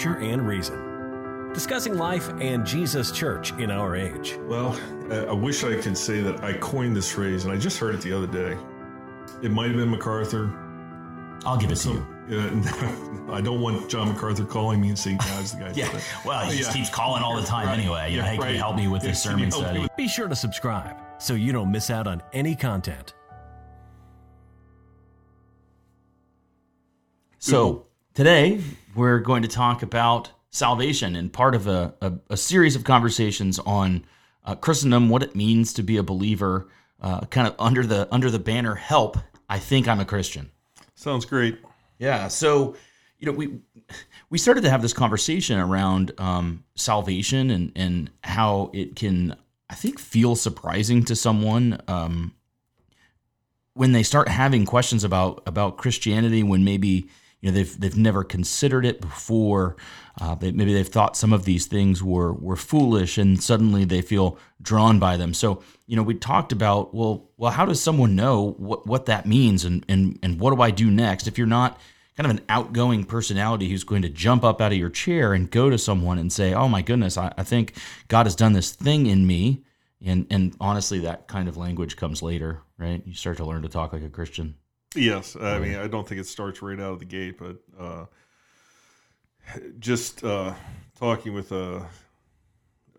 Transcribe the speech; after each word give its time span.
Scripture 0.00 0.24
and 0.24 0.48
reason. 0.48 1.52
Discussing 1.52 1.98
life 1.98 2.30
and 2.40 2.64
Jesus 2.64 3.12
Church 3.12 3.52
in 3.58 3.70
our 3.70 3.94
age. 3.94 4.38
Well, 4.46 4.74
I 5.10 5.32
wish 5.32 5.62
I 5.62 5.78
could 5.78 5.98
say 5.98 6.22
that 6.22 6.42
I 6.42 6.54
coined 6.54 6.96
this 6.96 7.12
phrase, 7.12 7.44
and 7.44 7.52
I 7.52 7.58
just 7.58 7.76
heard 7.76 7.94
it 7.94 8.00
the 8.00 8.10
other 8.14 8.26
day. 8.26 8.56
It 9.42 9.50
might 9.50 9.66
have 9.66 9.76
been 9.76 9.90
MacArthur. 9.90 10.46
I'll 11.44 11.58
give 11.58 11.70
it 11.70 11.76
to 11.76 11.90
you. 11.90 12.06
Uh, 12.38 13.28
I 13.32 13.42
don't 13.42 13.60
want 13.60 13.90
John 13.90 14.08
MacArthur 14.08 14.46
calling 14.46 14.80
me 14.80 14.88
and 14.88 14.98
saying 14.98 15.18
God's 15.18 15.52
the 15.52 15.64
guy. 15.64 15.72
yeah, 15.74 16.00
well, 16.24 16.46
he 16.50 16.56
just 16.56 16.72
keeps 16.72 16.88
calling 16.88 17.22
all 17.22 17.36
the 17.38 17.46
time 17.46 17.66
Right. 17.66 17.78
anyway. 17.78 18.10
You 18.10 18.20
know, 18.20 18.24
Yeah, 18.24 18.30
hey, 18.30 18.38
can 18.38 18.52
you 18.52 18.58
help 18.58 18.76
me 18.76 18.88
with 18.88 19.02
Yeah, 19.02 19.10
this 19.10 19.22
sermon 19.22 19.50
study? 19.50 19.80
with- 19.80 19.96
Be 19.98 20.08
sure 20.08 20.28
to 20.28 20.36
subscribe 20.36 20.96
so 21.18 21.34
you 21.34 21.52
don't 21.52 21.70
miss 21.70 21.90
out 21.90 22.06
on 22.06 22.22
any 22.32 22.54
content. 22.54 23.12
So 27.38 27.89
today 28.20 28.60
we're 28.94 29.18
going 29.18 29.40
to 29.40 29.48
talk 29.48 29.82
about 29.82 30.30
salvation 30.50 31.16
and 31.16 31.32
part 31.32 31.54
of 31.54 31.66
a, 31.66 31.94
a, 32.02 32.12
a 32.28 32.36
series 32.36 32.76
of 32.76 32.84
conversations 32.84 33.58
on 33.60 34.04
uh, 34.44 34.54
Christendom, 34.54 35.08
what 35.08 35.22
it 35.22 35.34
means 35.34 35.72
to 35.72 35.82
be 35.82 35.96
a 35.96 36.02
believer, 36.02 36.68
uh, 37.00 37.20
kind 37.20 37.46
of 37.46 37.54
under 37.58 37.82
the 37.82 38.06
under 38.12 38.30
the 38.30 38.38
banner 38.38 38.74
"Help." 38.74 39.16
I 39.48 39.58
think 39.58 39.88
I'm 39.88 40.00
a 40.00 40.04
Christian. 40.04 40.50
Sounds 40.96 41.24
great. 41.24 41.60
Yeah. 41.98 42.28
So, 42.28 42.76
you 43.18 43.24
know, 43.24 43.32
we 43.32 43.58
we 44.28 44.36
started 44.36 44.64
to 44.64 44.70
have 44.70 44.82
this 44.82 44.92
conversation 44.92 45.58
around 45.58 46.12
um, 46.18 46.64
salvation 46.74 47.50
and 47.50 47.72
and 47.74 48.10
how 48.22 48.70
it 48.74 48.96
can, 48.96 49.34
I 49.70 49.74
think, 49.76 49.98
feel 49.98 50.36
surprising 50.36 51.06
to 51.06 51.16
someone 51.16 51.80
um, 51.88 52.34
when 53.72 53.92
they 53.92 54.02
start 54.02 54.28
having 54.28 54.66
questions 54.66 55.04
about 55.04 55.42
about 55.46 55.78
Christianity 55.78 56.42
when 56.42 56.64
maybe 56.64 57.08
you 57.40 57.50
know 57.50 57.54
they've 57.54 57.80
they've 57.80 57.96
never 57.96 58.24
considered 58.24 58.84
it 58.84 59.00
before. 59.00 59.76
Uh, 60.20 60.34
they, 60.34 60.52
maybe 60.52 60.74
they've 60.74 60.86
thought 60.86 61.16
some 61.16 61.32
of 61.32 61.44
these 61.44 61.66
things 61.66 62.02
were 62.02 62.32
were 62.32 62.56
foolish, 62.56 63.16
and 63.16 63.42
suddenly 63.42 63.84
they 63.84 64.02
feel 64.02 64.38
drawn 64.60 64.98
by 64.98 65.16
them. 65.16 65.32
So 65.32 65.62
you 65.86 65.96
know, 65.96 66.02
we 66.02 66.14
talked 66.14 66.52
about 66.52 66.94
well, 66.94 67.30
well, 67.36 67.50
how 67.50 67.64
does 67.64 67.80
someone 67.80 68.14
know 68.14 68.52
what 68.58 68.86
what 68.86 69.06
that 69.06 69.26
means, 69.26 69.64
and 69.64 69.84
and 69.88 70.18
and 70.22 70.38
what 70.38 70.54
do 70.54 70.60
I 70.60 70.70
do 70.70 70.90
next 70.90 71.26
if 71.26 71.38
you're 71.38 71.46
not 71.46 71.80
kind 72.16 72.30
of 72.30 72.36
an 72.36 72.44
outgoing 72.50 73.04
personality 73.04 73.70
who's 73.70 73.84
going 73.84 74.02
to 74.02 74.10
jump 74.10 74.44
up 74.44 74.60
out 74.60 74.72
of 74.72 74.78
your 74.78 74.90
chair 74.90 75.32
and 75.32 75.50
go 75.50 75.70
to 75.70 75.78
someone 75.78 76.18
and 76.18 76.30
say, 76.30 76.52
"Oh 76.52 76.68
my 76.68 76.82
goodness, 76.82 77.16
I, 77.16 77.32
I 77.38 77.42
think 77.42 77.74
God 78.08 78.26
has 78.26 78.36
done 78.36 78.52
this 78.52 78.72
thing 78.72 79.06
in 79.06 79.26
me." 79.26 79.64
And 80.04 80.26
and 80.30 80.54
honestly, 80.60 80.98
that 81.00 81.28
kind 81.28 81.48
of 81.48 81.56
language 81.56 81.96
comes 81.96 82.20
later, 82.20 82.60
right? 82.76 83.02
You 83.06 83.14
start 83.14 83.38
to 83.38 83.44
learn 83.46 83.62
to 83.62 83.68
talk 83.68 83.94
like 83.94 84.02
a 84.02 84.10
Christian. 84.10 84.56
Yes, 84.94 85.36
I 85.36 85.58
mean 85.60 85.76
I 85.76 85.86
don't 85.86 86.06
think 86.06 86.20
it 86.20 86.26
starts 86.26 86.62
right 86.62 86.78
out 86.80 86.94
of 86.94 86.98
the 86.98 87.04
gate, 87.04 87.38
but 87.38 87.56
uh, 87.78 88.06
just 89.78 90.24
uh, 90.24 90.54
talking 90.98 91.32
with 91.34 91.52
a 91.52 91.86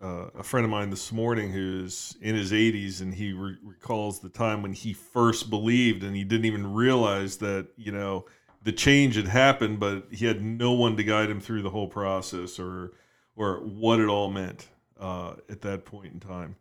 uh, 0.00 0.26
a 0.38 0.42
friend 0.42 0.64
of 0.64 0.70
mine 0.70 0.90
this 0.90 1.12
morning 1.12 1.52
who's 1.52 2.16
in 2.20 2.34
his 2.34 2.50
80s, 2.50 3.00
and 3.00 3.14
he 3.14 3.32
re- 3.32 3.56
recalls 3.62 4.18
the 4.18 4.28
time 4.28 4.60
when 4.60 4.72
he 4.72 4.92
first 4.92 5.48
believed, 5.48 6.02
and 6.02 6.16
he 6.16 6.24
didn't 6.24 6.46
even 6.46 6.72
realize 6.72 7.36
that 7.38 7.68
you 7.76 7.92
know 7.92 8.24
the 8.62 8.72
change 8.72 9.16
had 9.16 9.28
happened, 9.28 9.78
but 9.78 10.06
he 10.10 10.26
had 10.26 10.42
no 10.42 10.72
one 10.72 10.96
to 10.96 11.04
guide 11.04 11.30
him 11.30 11.40
through 11.40 11.62
the 11.62 11.70
whole 11.70 11.88
process 11.88 12.58
or 12.58 12.92
or 13.36 13.56
what 13.58 14.00
it 14.00 14.08
all 14.08 14.30
meant 14.30 14.68
uh, 14.98 15.34
at 15.48 15.60
that 15.62 15.84
point 15.84 16.12
in 16.12 16.20
time. 16.20 16.56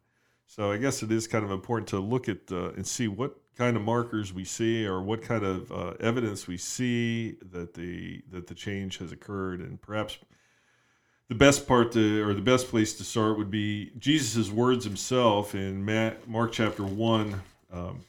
So 0.45 0.71
I 0.71 0.77
guess 0.77 1.01
it 1.01 1.11
is 1.11 1.27
kind 1.27 1.45
of 1.45 1.51
important 1.51 1.87
to 1.89 1.99
look 1.99 2.27
at 2.27 2.51
uh, 2.51 2.71
and 2.73 2.85
see 2.85 3.07
what 3.07 3.37
kind 3.57 3.75
of 3.75 3.83
markers 3.83 4.33
we 4.33 4.43
see 4.43 4.85
or 4.85 5.01
what 5.01 5.21
kind 5.21 5.43
of 5.43 5.71
uh, 5.71 5.93
evidence 5.99 6.47
we 6.47 6.57
see 6.57 7.35
that 7.51 7.73
the 7.73 8.21
that 8.31 8.47
the 8.47 8.55
change 8.55 8.97
has 8.97 9.11
occurred, 9.11 9.59
and 9.59 9.81
perhaps 9.81 10.17
the 11.27 11.35
best 11.35 11.67
part 11.67 11.91
to, 11.93 12.27
or 12.27 12.33
the 12.33 12.41
best 12.41 12.67
place 12.67 12.93
to 12.95 13.03
start 13.03 13.37
would 13.37 13.51
be 13.51 13.91
Jesus' 13.97 14.49
words 14.49 14.83
himself 14.83 15.55
in 15.55 15.85
Ma- 15.85 16.11
Mark 16.27 16.51
chapter 16.51 16.83
one. 16.83 17.41
Um, 17.71 18.01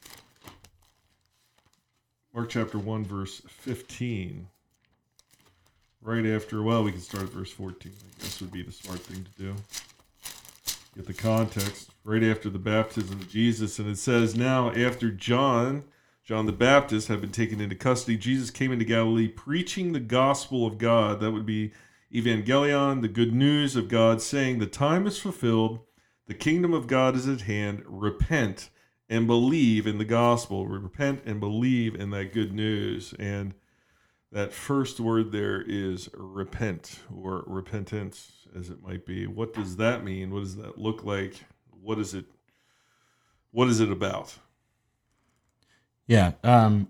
Mark 2.34 2.48
chapter 2.48 2.78
1, 2.78 3.04
verse 3.04 3.42
15. 3.46 4.48
Right 6.00 6.24
after, 6.24 6.62
well, 6.62 6.82
we 6.82 6.90
can 6.90 7.02
start 7.02 7.24
at 7.24 7.28
verse 7.28 7.52
14. 7.52 7.92
I 7.92 8.22
guess 8.22 8.40
would 8.40 8.50
be 8.50 8.62
the 8.62 8.72
smart 8.72 9.00
thing 9.00 9.22
to 9.22 9.42
do 9.42 9.54
get 10.94 11.06
the 11.06 11.14
context 11.14 11.90
right 12.04 12.22
after 12.22 12.50
the 12.50 12.58
baptism 12.58 13.20
of 13.20 13.28
Jesus. 13.28 13.78
And 13.78 13.88
it 13.88 13.98
says, 13.98 14.36
Now, 14.36 14.70
after 14.72 15.10
John, 15.10 15.84
John 16.24 16.46
the 16.46 16.52
Baptist, 16.52 17.08
had 17.08 17.20
been 17.20 17.32
taken 17.32 17.60
into 17.60 17.74
custody, 17.74 18.16
Jesus 18.16 18.50
came 18.50 18.72
into 18.72 18.84
Galilee 18.84 19.28
preaching 19.28 19.92
the 19.92 20.00
gospel 20.00 20.66
of 20.66 20.78
God. 20.78 21.20
That 21.20 21.32
would 21.32 21.46
be 21.46 21.72
evangelion, 22.12 23.00
the 23.00 23.08
good 23.08 23.32
news 23.32 23.74
of 23.74 23.88
God, 23.88 24.20
saying, 24.20 24.58
The 24.58 24.66
time 24.66 25.06
is 25.06 25.18
fulfilled, 25.18 25.80
the 26.26 26.34
kingdom 26.34 26.72
of 26.74 26.86
God 26.86 27.16
is 27.16 27.26
at 27.26 27.42
hand. 27.42 27.82
Repent 27.86 28.70
and 29.08 29.26
believe 29.26 29.86
in 29.86 29.98
the 29.98 30.04
gospel. 30.04 30.66
Repent 30.66 31.22
and 31.26 31.40
believe 31.40 31.94
in 31.94 32.10
that 32.10 32.32
good 32.32 32.52
news. 32.52 33.14
And 33.18 33.54
that 34.32 34.52
first 34.52 34.98
word 34.98 35.30
there 35.30 35.62
is 35.62 36.08
repent 36.14 37.00
or 37.14 37.44
repentance, 37.46 38.48
as 38.58 38.70
it 38.70 38.82
might 38.82 39.04
be. 39.06 39.26
What 39.26 39.54
does 39.54 39.76
that 39.76 40.02
mean? 40.04 40.30
What 40.30 40.40
does 40.40 40.56
that 40.56 40.78
look 40.78 41.04
like? 41.04 41.34
What 41.70 41.98
is 41.98 42.14
it? 42.14 42.24
What 43.50 43.68
is 43.68 43.80
it 43.80 43.90
about? 43.90 44.34
Yeah, 46.06 46.32
um, 46.42 46.88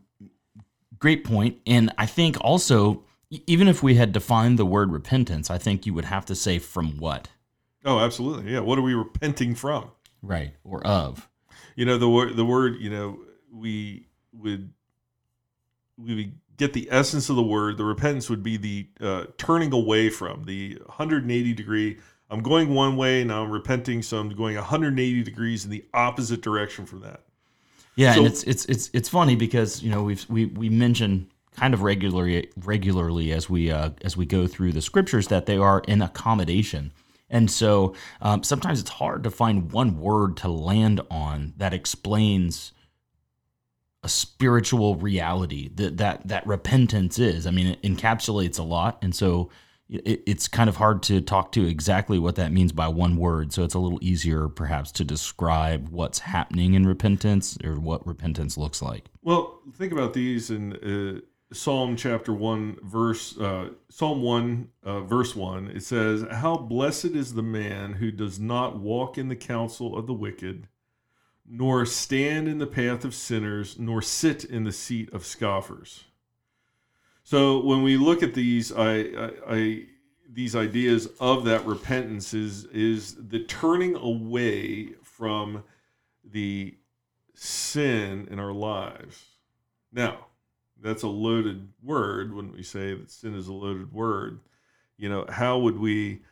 great 0.99 1.25
point. 1.25 1.59
And 1.67 1.93
I 1.99 2.07
think 2.07 2.37
also, 2.41 3.03
even 3.31 3.69
if 3.69 3.83
we 3.83 3.97
had 3.97 4.13
defined 4.13 4.59
the 4.59 4.65
word 4.65 4.93
repentance, 4.93 5.51
I 5.51 5.59
think 5.59 5.85
you 5.87 5.95
would 5.95 6.05
have 6.07 6.25
to 6.27 6.35
say 6.35 6.59
from 6.59 6.99
what, 6.99 7.29
Oh, 7.85 7.99
absolutely. 7.99 8.53
Yeah. 8.53 8.61
What 8.61 8.79
are 8.79 8.83
we 8.83 8.95
repenting 8.95 9.55
from? 9.55 9.91
right, 10.23 10.55
or 10.63 10.87
of. 10.87 11.29
You 11.75 11.85
know, 11.85 11.99
the 11.99 12.09
word, 12.09 12.37
the 12.37 12.45
word, 12.45 12.77
you 12.81 12.91
know, 12.91 13.19
we 13.53 14.07
would, 14.33 14.73
we 15.97 16.15
would 16.15 16.33
get 16.57 16.73
the 16.73 16.89
essence 16.91 17.29
of 17.29 17.37
the 17.37 17.43
word. 17.43 17.77
The 17.79 17.85
repentance 17.85 18.29
would 18.31 18.43
be 18.43 18.57
the 18.57 18.89
uh, 19.01 19.25
turning 19.39 19.73
away 19.73 20.11
from 20.11 20.45
the 20.45 20.79
180 20.87 21.53
degree. 21.55 21.99
I'm 22.31 22.41
going 22.43 22.75
one 22.75 22.97
way, 22.97 23.25
now 23.25 23.43
I'm 23.43 23.51
repenting, 23.51 24.03
so 24.03 24.19
I'm 24.19 24.31
going 24.31 24.57
180 24.57 25.23
degrees 25.23 25.65
in 25.65 25.71
the 25.71 25.85
opposite 25.93 26.41
direction 26.41 26.87
from 26.87 27.01
that. 27.01 27.21
Yeah, 27.95 28.15
So- 28.15 28.19
and 28.21 28.27
it's 28.27 28.43
it's 28.45 28.65
it's 28.67 28.91
it's 28.95 29.09
funny 29.09 29.37
because 29.37 29.83
you 29.83 29.91
know 29.91 30.03
we've 30.03 30.25
we 30.31 30.47
we 30.47 30.71
mention 30.71 31.31
kind 31.55 31.75
of 31.75 31.83
regularly 31.83 32.49
regularly 32.57 33.33
as 33.33 33.51
we 33.51 33.71
uh, 33.71 33.91
as 34.03 34.17
we 34.17 34.25
go 34.25 34.47
through 34.47 34.73
the 34.73 34.81
scriptures 34.81 35.29
that 35.29 35.45
they 35.45 35.59
are 35.59 35.83
an 35.89 36.01
accommodation, 36.01 36.93
and 37.29 37.51
so 37.51 37.95
um, 38.23 38.43
sometimes 38.43 38.81
it's 38.81 38.89
hard 38.89 39.23
to 39.25 39.31
find 39.31 39.73
one 39.73 39.99
word 40.01 40.39
to 40.39 40.49
land 40.49 41.03
on 41.11 41.53
that 41.59 41.75
explains 41.75 42.73
a 44.03 44.09
spiritual 44.09 44.97
reality 44.97 45.69
that 45.75 45.97
that 45.99 46.27
that 46.29 46.47
repentance 46.47 47.19
is. 47.19 47.47
I 47.47 47.51
mean, 47.51 47.67
it 47.69 47.83
encapsulates 47.83 48.59
a 48.59 48.63
lot, 48.63 48.99
and 49.03 49.15
so 49.15 49.51
it, 49.89 50.23
it's 50.27 50.49
kind 50.49 50.69
of 50.69 50.77
hard 50.77 51.03
to 51.05 51.21
talk 51.21 51.53
to 51.53 51.67
exactly 51.67 52.19
what 52.19 52.37
that 52.37 52.53
means 52.53 52.73
by 52.73 52.89
one 52.89 53.17
word. 53.17 53.53
So 53.53 53.63
it's 53.63 53.75
a 53.75 53.79
little 53.79 53.99
easier, 54.03 54.49
perhaps, 54.49 54.91
to 54.93 55.05
describe 55.05 55.89
what's 55.91 56.21
happening 56.21 56.75
in 56.75 56.87
repentance 56.87 57.59
or 57.63 57.75
what 57.79 58.07
repentance 58.07 58.57
looks 58.57 58.83
like. 58.83 59.07
Well, 59.23 59.61
think 59.75 59.93
about 59.93 60.15
these 60.15 60.51
in 60.51 60.73
uh, 60.75 61.21
Psalm 61.55 61.97
chapter 61.97 62.33
one, 62.33 62.79
verse 62.83 63.39
uh, 63.39 63.71
Psalm 63.89 64.23
one, 64.23 64.71
uh, 64.83 65.03
verse 65.03 65.37
one. 65.37 65.69
It 65.69 65.83
says, 65.83 66.25
"How 66.31 66.57
blessed 66.57 67.07
is 67.07 67.35
the 67.35 67.43
man 67.43 67.95
who 67.95 68.11
does 68.11 68.41
not 68.41 68.79
walk 68.79 69.19
in 69.19 69.29
the 69.29 69.37
counsel 69.37 69.97
of 69.97 70.07
the 70.07 70.15
wicked, 70.15 70.69
nor 71.49 71.85
stand 71.87 72.49
in 72.49 72.59
the 72.59 72.67
path 72.67 73.05
of 73.05 73.15
sinners, 73.15 73.79
nor 73.79 74.03
sit 74.03 74.45
in 74.45 74.65
the 74.65 74.73
seat 74.73 75.13
of 75.13 75.25
scoffers." 75.25 76.05
So 77.25 77.63
when 77.65 77.83
we 77.83 77.97
look 77.97 78.23
at 78.23 78.35
these, 78.35 78.73
I, 78.73 78.99
I, 78.99 79.31
I 79.49 79.87
these 80.29 80.57
ideas 80.57 81.09
of 81.21 81.45
that 81.45 81.65
repentance 81.67 82.35
is 82.35 82.65
is 82.67 83.17
the 83.29 83.41
turning 83.41 83.97
away 83.97 84.95
from 85.03 85.63
the 86.25 86.77
sin 87.35 88.29
in 88.31 88.39
our 88.39 88.53
lives. 88.53 89.25
Now, 89.93 90.27
that's 90.81 91.03
a 91.03 91.09
loaded 91.09 91.69
word 91.83 92.35
when 92.35 92.53
we 92.53 92.63
say 92.63 92.95
that 92.95 93.11
sin 93.11 93.35
is 93.35 93.49
a 93.49 93.53
loaded 93.53 93.93
word. 93.93 94.41
You 94.97 95.09
know, 95.09 95.27
how 95.29 95.59
would 95.59 95.79
we 95.79 96.23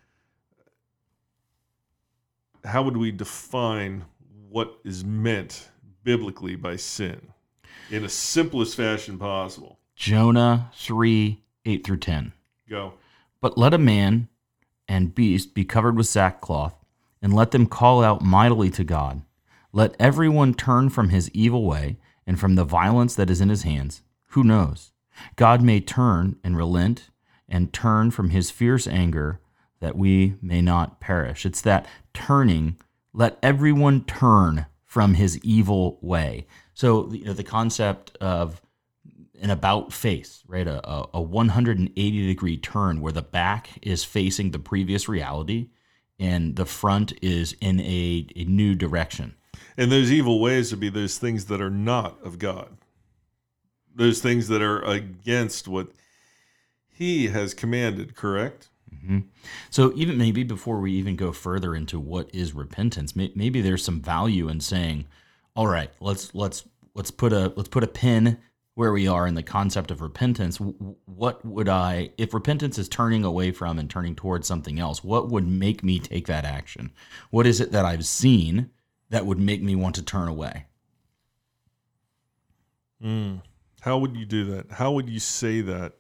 how 2.65 2.83
would 2.83 2.97
we 2.97 3.11
define 3.11 4.05
what 4.51 4.79
is 4.85 5.05
meant 5.05 5.69
biblically 6.03 6.57
by 6.57 6.77
sin 6.77 7.21
in 7.91 8.03
the 8.03 8.09
simplest 8.09 8.77
fashion 8.77 9.19
possible? 9.19 9.79
Jonah 9.95 10.71
3 10.75 11.43
8 11.65 11.85
through 11.85 11.97
10. 11.99 12.33
Go. 12.69 12.95
But 13.41 13.57
let 13.57 13.75
a 13.75 13.79
man 13.79 14.29
and 14.89 15.15
beast 15.15 15.55
be 15.55 15.65
covered 15.65 15.97
with 15.97 16.07
sackcloth, 16.07 16.75
and 17.23 17.33
let 17.33 17.53
them 17.53 17.67
call 17.67 18.03
out 18.03 18.23
mightily 18.23 18.71
to 18.71 18.83
God. 18.83 19.23
Let 19.73 19.95
everyone 20.01 20.55
turn 20.55 20.89
from 20.89 21.11
his 21.11 21.31
evil 21.31 21.65
way 21.65 21.99
and 22.27 22.41
from 22.41 22.57
the 22.57 22.65
violence 22.65 23.15
that 23.15 23.31
is 23.31 23.41
in 23.41 23.51
his 23.51 23.63
hands. 23.63 24.03
Who 24.31 24.43
knows? 24.43 24.93
God 25.37 25.63
may 25.63 25.81
turn 25.81 26.37
and 26.43 26.57
relent 26.57 27.11
and 27.49 27.73
turn 27.73 28.11
from 28.11 28.31
his 28.31 28.51
fierce 28.51 28.89
anger 28.89 29.41
that 29.81 29.97
we 29.97 30.35
may 30.43 30.61
not 30.61 31.01
perish. 31.01 31.47
It's 31.47 31.61
that 31.63 31.87
turning, 32.13 32.77
let 33.13 33.39
everyone 33.43 34.05
turn 34.05 34.67
from 34.85 35.15
his 35.15 35.39
evil 35.39 35.99
way. 36.01 36.47
So 36.75 37.13
you 37.13 37.25
know, 37.25 37.33
the 37.33 37.45
concept 37.45 38.17
of 38.21 38.61
an 39.41 39.51
about 39.51 39.93
face, 39.93 40.43
right? 40.47 40.67
A, 40.67 41.07
a 41.15 41.21
180 41.21 42.27
degree 42.27 42.57
turn 42.57 43.01
where 43.01 43.13
the 43.13 43.23
back 43.23 43.71
is 43.83 44.05
facing 44.05 44.51
the 44.51 44.59
previous 44.59 45.09
reality 45.09 45.69
and 46.19 46.57
the 46.57 46.67
front 46.67 47.13
is 47.23 47.57
in 47.61 47.81
a, 47.81 48.27
a 48.37 48.45
new 48.45 48.75
direction. 48.75 49.35
And 49.77 49.91
those 49.91 50.11
evil 50.13 50.41
ways 50.41 50.71
would 50.71 50.81
be 50.81 50.91
those 50.91 51.19
things 51.19 51.47
that 51.47 51.61
are 51.61 51.71
not 51.71 52.21
of 52.23 52.39
God, 52.39 52.77
those 53.95 54.21
things 54.21 54.49
that 54.49 54.61
are 54.61 54.83
against 54.83 55.69
what 55.69 55.93
He 56.89 57.29
has 57.29 57.55
commanded, 57.55 58.17
correct? 58.17 58.70
Mm-hmm. 58.95 59.19
So 59.71 59.93
even 59.95 60.19
maybe 60.19 60.43
before 60.43 60.81
we 60.81 60.93
even 60.93 61.17
go 61.17 61.33
further 61.33 61.75
into 61.75 61.99
what 61.99 62.29
is 62.35 62.55
repentance, 62.55 63.15
may, 63.15 63.33
maybe 63.35 63.61
there's 63.61 63.85
some 63.85 64.01
value 64.01 64.49
in 64.49 64.61
saying, 64.61 65.07
"All 65.55 65.67
right, 65.67 65.91
let's 66.01 66.35
let's 66.35 66.65
let's 66.95 67.11
put 67.11 67.33
a 67.33 67.53
let's 67.57 67.69
put 67.69 67.85
a 67.85 67.89
pin 67.89 68.39
where 68.75 68.93
we 68.93 69.07
are 69.07 69.27
in 69.27 69.35
the 69.35 69.43
concept 69.43 69.91
of 69.91 70.01
repentance, 70.01 70.59
what 71.05 71.45
would 71.45 71.69
I, 71.69 72.13
if 72.17 72.33
repentance 72.33 72.79
is 72.79 72.89
turning 72.89 73.25
away 73.25 73.51
from 73.51 73.79
and 73.79 73.91
turning 73.91 74.15
towards 74.15 74.47
something 74.47 74.79
else, 74.79 75.05
what 75.05 75.29
would 75.29 75.47
make 75.47 75.85
me 75.85 75.99
take 75.99 76.27
that 76.29 76.47
action? 76.47 76.91
What 77.31 77.47
is 77.47 77.61
it 77.61 77.73
that 77.73 77.85
I've 77.85 78.07
seen 78.07 78.71
that 79.11 79.27
would 79.27 79.39
make 79.39 79.63
me 79.63 79.75
want 79.75 79.97
to 79.97 80.03
turn 80.03 80.29
away? 80.29 80.65
Mm. 83.05 83.43
How 83.81 83.99
would 83.99 84.17
you 84.17 84.25
do 84.25 84.45
that? 84.53 84.71
How 84.71 84.93
would 84.93 85.11
you 85.11 85.21
say 85.21 85.61
that? 85.61 85.95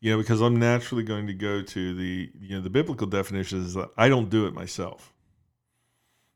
You 0.00 0.12
know, 0.12 0.18
because 0.18 0.40
I'm 0.40 0.58
naturally 0.58 1.02
going 1.02 1.26
to 1.26 1.34
go 1.34 1.60
to 1.60 1.94
the, 1.94 2.30
you 2.40 2.56
know, 2.56 2.62
the 2.62 2.70
biblical 2.70 3.06
definition 3.06 3.62
is 3.62 3.74
that 3.74 3.90
I 3.98 4.08
don't 4.08 4.30
do 4.30 4.46
it 4.46 4.54
myself. 4.54 5.12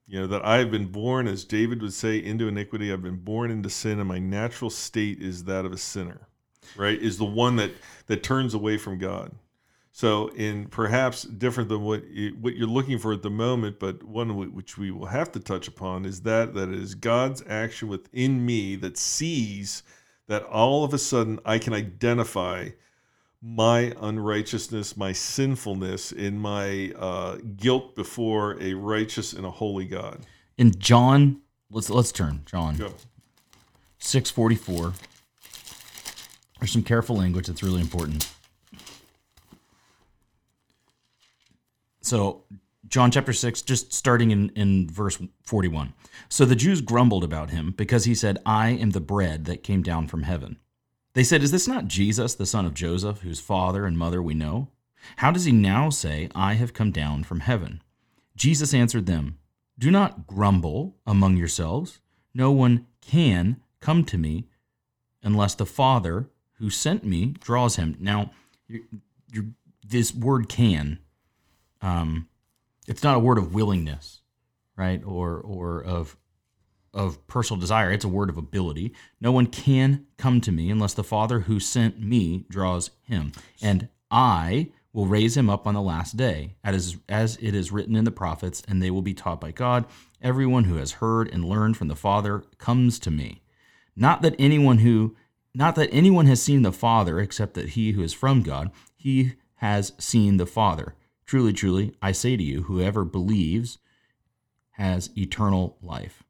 You 0.06 0.20
know 0.20 0.26
that 0.26 0.44
i've 0.44 0.70
been 0.70 0.88
born 0.88 1.26
as 1.26 1.44
david 1.44 1.80
would 1.80 1.94
say 1.94 2.18
into 2.18 2.46
iniquity. 2.46 2.92
I've 2.92 3.02
been 3.02 3.24
born 3.24 3.50
into 3.50 3.70
sin 3.70 4.00
and 4.00 4.06
my 4.06 4.18
natural 4.18 4.68
state 4.68 5.22
is 5.22 5.44
that 5.44 5.64
of 5.64 5.72
a 5.72 5.78
sinner 5.78 6.28
right? 6.76 7.00
Is 7.00 7.18
the 7.18 7.24
one 7.24 7.56
that 7.56 7.72
that 8.06 8.22
turns 8.22 8.54
away 8.54 8.76
from 8.76 8.98
god. 8.98 9.32
So 9.92 10.28
in 10.28 10.66
perhaps 10.66 11.22
different 11.22 11.68
than 11.68 11.82
what 11.82 12.04
you, 12.08 12.36
what 12.40 12.56
you're 12.56 12.66
looking 12.66 12.98
for 12.98 13.12
at 13.12 13.22
the 13.22 13.30
moment 13.30 13.78
but 13.78 14.02
one 14.02 14.54
which 14.54 14.76
we 14.76 14.90
will 14.90 15.06
have 15.06 15.30
to 15.32 15.40
touch 15.40 15.68
upon 15.68 16.04
is 16.04 16.22
that 16.22 16.54
that 16.54 16.68
is 16.68 16.94
god's 16.94 17.42
action 17.48 17.88
within 17.88 18.44
me 18.44 18.76
that 18.76 18.98
sees 18.98 19.84
that 20.26 20.42
all 20.44 20.84
of 20.84 20.92
a 20.92 20.98
sudden 20.98 21.38
i 21.44 21.58
can 21.58 21.72
identify 21.72 22.68
my 23.44 23.92
unrighteousness, 24.00 24.96
my 24.96 25.12
sinfulness, 25.12 26.12
in 26.12 26.38
my 26.38 26.92
uh, 26.98 27.36
guilt 27.56 27.94
before 27.94 28.60
a 28.60 28.72
righteous 28.72 29.34
and 29.34 29.44
a 29.44 29.50
holy 29.50 29.84
God. 29.84 30.20
In 30.56 30.72
John, 30.78 31.42
let's 31.70 31.90
let's 31.90 32.10
turn 32.10 32.42
John 32.46 32.76
six 33.98 34.30
forty 34.30 34.56
four. 34.56 34.94
There's 36.58 36.72
some 36.72 36.82
careful 36.82 37.16
language 37.16 37.46
that's 37.46 37.62
really 37.62 37.82
important. 37.82 38.30
So 42.00 42.44
John 42.88 43.10
chapter 43.10 43.32
6, 43.32 43.62
just 43.62 43.92
starting 43.92 44.30
in, 44.30 44.50
in 44.50 44.88
verse 44.88 45.18
41. 45.42 45.94
So 46.28 46.44
the 46.44 46.54
Jews 46.54 46.80
grumbled 46.80 47.24
about 47.24 47.50
him 47.50 47.74
because 47.76 48.04
he 48.04 48.14
said, 48.14 48.38
I 48.46 48.68
am 48.70 48.90
the 48.90 49.00
bread 49.00 49.46
that 49.46 49.62
came 49.62 49.82
down 49.82 50.06
from 50.06 50.22
heaven. 50.22 50.58
They 51.14 51.24
said, 51.24 51.42
Is 51.42 51.50
this 51.50 51.66
not 51.66 51.88
Jesus, 51.88 52.34
the 52.34 52.46
son 52.46 52.66
of 52.66 52.74
Joseph, 52.74 53.20
whose 53.20 53.40
father 53.40 53.86
and 53.86 53.96
mother 53.96 54.22
we 54.22 54.34
know? 54.34 54.68
How 55.16 55.30
does 55.30 55.44
he 55.44 55.52
now 55.52 55.90
say, 55.90 56.28
I 56.34 56.54
have 56.54 56.74
come 56.74 56.90
down 56.90 57.24
from 57.24 57.40
heaven? 57.40 57.82
Jesus 58.36 58.74
answered 58.74 59.06
them, 59.06 59.38
Do 59.78 59.90
not 59.90 60.26
grumble 60.26 60.96
among 61.06 61.36
yourselves. 61.36 62.00
No 62.34 62.50
one 62.50 62.86
can 63.00 63.60
come 63.80 64.04
to 64.04 64.18
me 64.18 64.48
unless 65.22 65.54
the 65.54 65.66
Father 65.66 66.28
who 66.58 66.68
sent 66.68 67.04
me 67.04 67.34
draws 67.40 67.76
him. 67.76 67.96
Now, 68.00 68.32
you're, 68.66 68.82
you're, 69.32 69.46
this 69.86 70.14
word 70.14 70.48
can, 70.48 70.98
um, 71.80 72.28
it's 72.88 73.02
not 73.02 73.16
a 73.16 73.20
word 73.20 73.38
of 73.38 73.54
willingness, 73.54 74.22
right? 74.76 75.02
Or, 75.04 75.38
or 75.38 75.82
of 75.82 76.16
of 76.94 77.24
personal 77.26 77.60
desire, 77.60 77.92
it's 77.92 78.04
a 78.04 78.08
word 78.08 78.30
of 78.30 78.38
ability. 78.38 78.94
No 79.20 79.32
one 79.32 79.46
can 79.46 80.06
come 80.16 80.40
to 80.42 80.52
me 80.52 80.70
unless 80.70 80.94
the 80.94 81.04
Father 81.04 81.40
who 81.40 81.60
sent 81.60 82.00
me 82.00 82.46
draws 82.48 82.90
him. 83.02 83.32
And 83.60 83.88
I 84.10 84.70
will 84.92 85.06
raise 85.06 85.36
him 85.36 85.50
up 85.50 85.66
on 85.66 85.74
the 85.74 85.82
last 85.82 86.16
day, 86.16 86.54
as, 86.62 86.96
as 87.08 87.36
it 87.42 87.54
is 87.54 87.72
written 87.72 87.96
in 87.96 88.04
the 88.04 88.10
prophets, 88.10 88.62
and 88.68 88.80
they 88.80 88.90
will 88.90 89.02
be 89.02 89.12
taught 89.12 89.40
by 89.40 89.50
God. 89.50 89.84
Everyone 90.22 90.64
who 90.64 90.76
has 90.76 90.92
heard 90.92 91.28
and 91.32 91.44
learned 91.44 91.76
from 91.76 91.88
the 91.88 91.96
Father 91.96 92.44
comes 92.58 92.98
to 93.00 93.10
me. 93.10 93.42
Not 93.96 94.22
that 94.22 94.36
anyone 94.38 94.78
who 94.78 95.16
not 95.56 95.76
that 95.76 95.90
anyone 95.92 96.26
has 96.26 96.42
seen 96.42 96.62
the 96.62 96.72
Father 96.72 97.20
except 97.20 97.54
that 97.54 97.70
he 97.70 97.92
who 97.92 98.02
is 98.02 98.12
from 98.12 98.42
God, 98.42 98.72
he 98.96 99.34
has 99.56 99.92
seen 99.98 100.36
the 100.36 100.46
Father. 100.46 100.96
Truly, 101.26 101.52
truly, 101.52 101.94
I 102.02 102.10
say 102.10 102.36
to 102.36 102.42
you, 102.42 102.64
whoever 102.64 103.04
believes 103.04 103.78
has 104.72 105.10
eternal 105.16 105.78
life. 105.80 106.23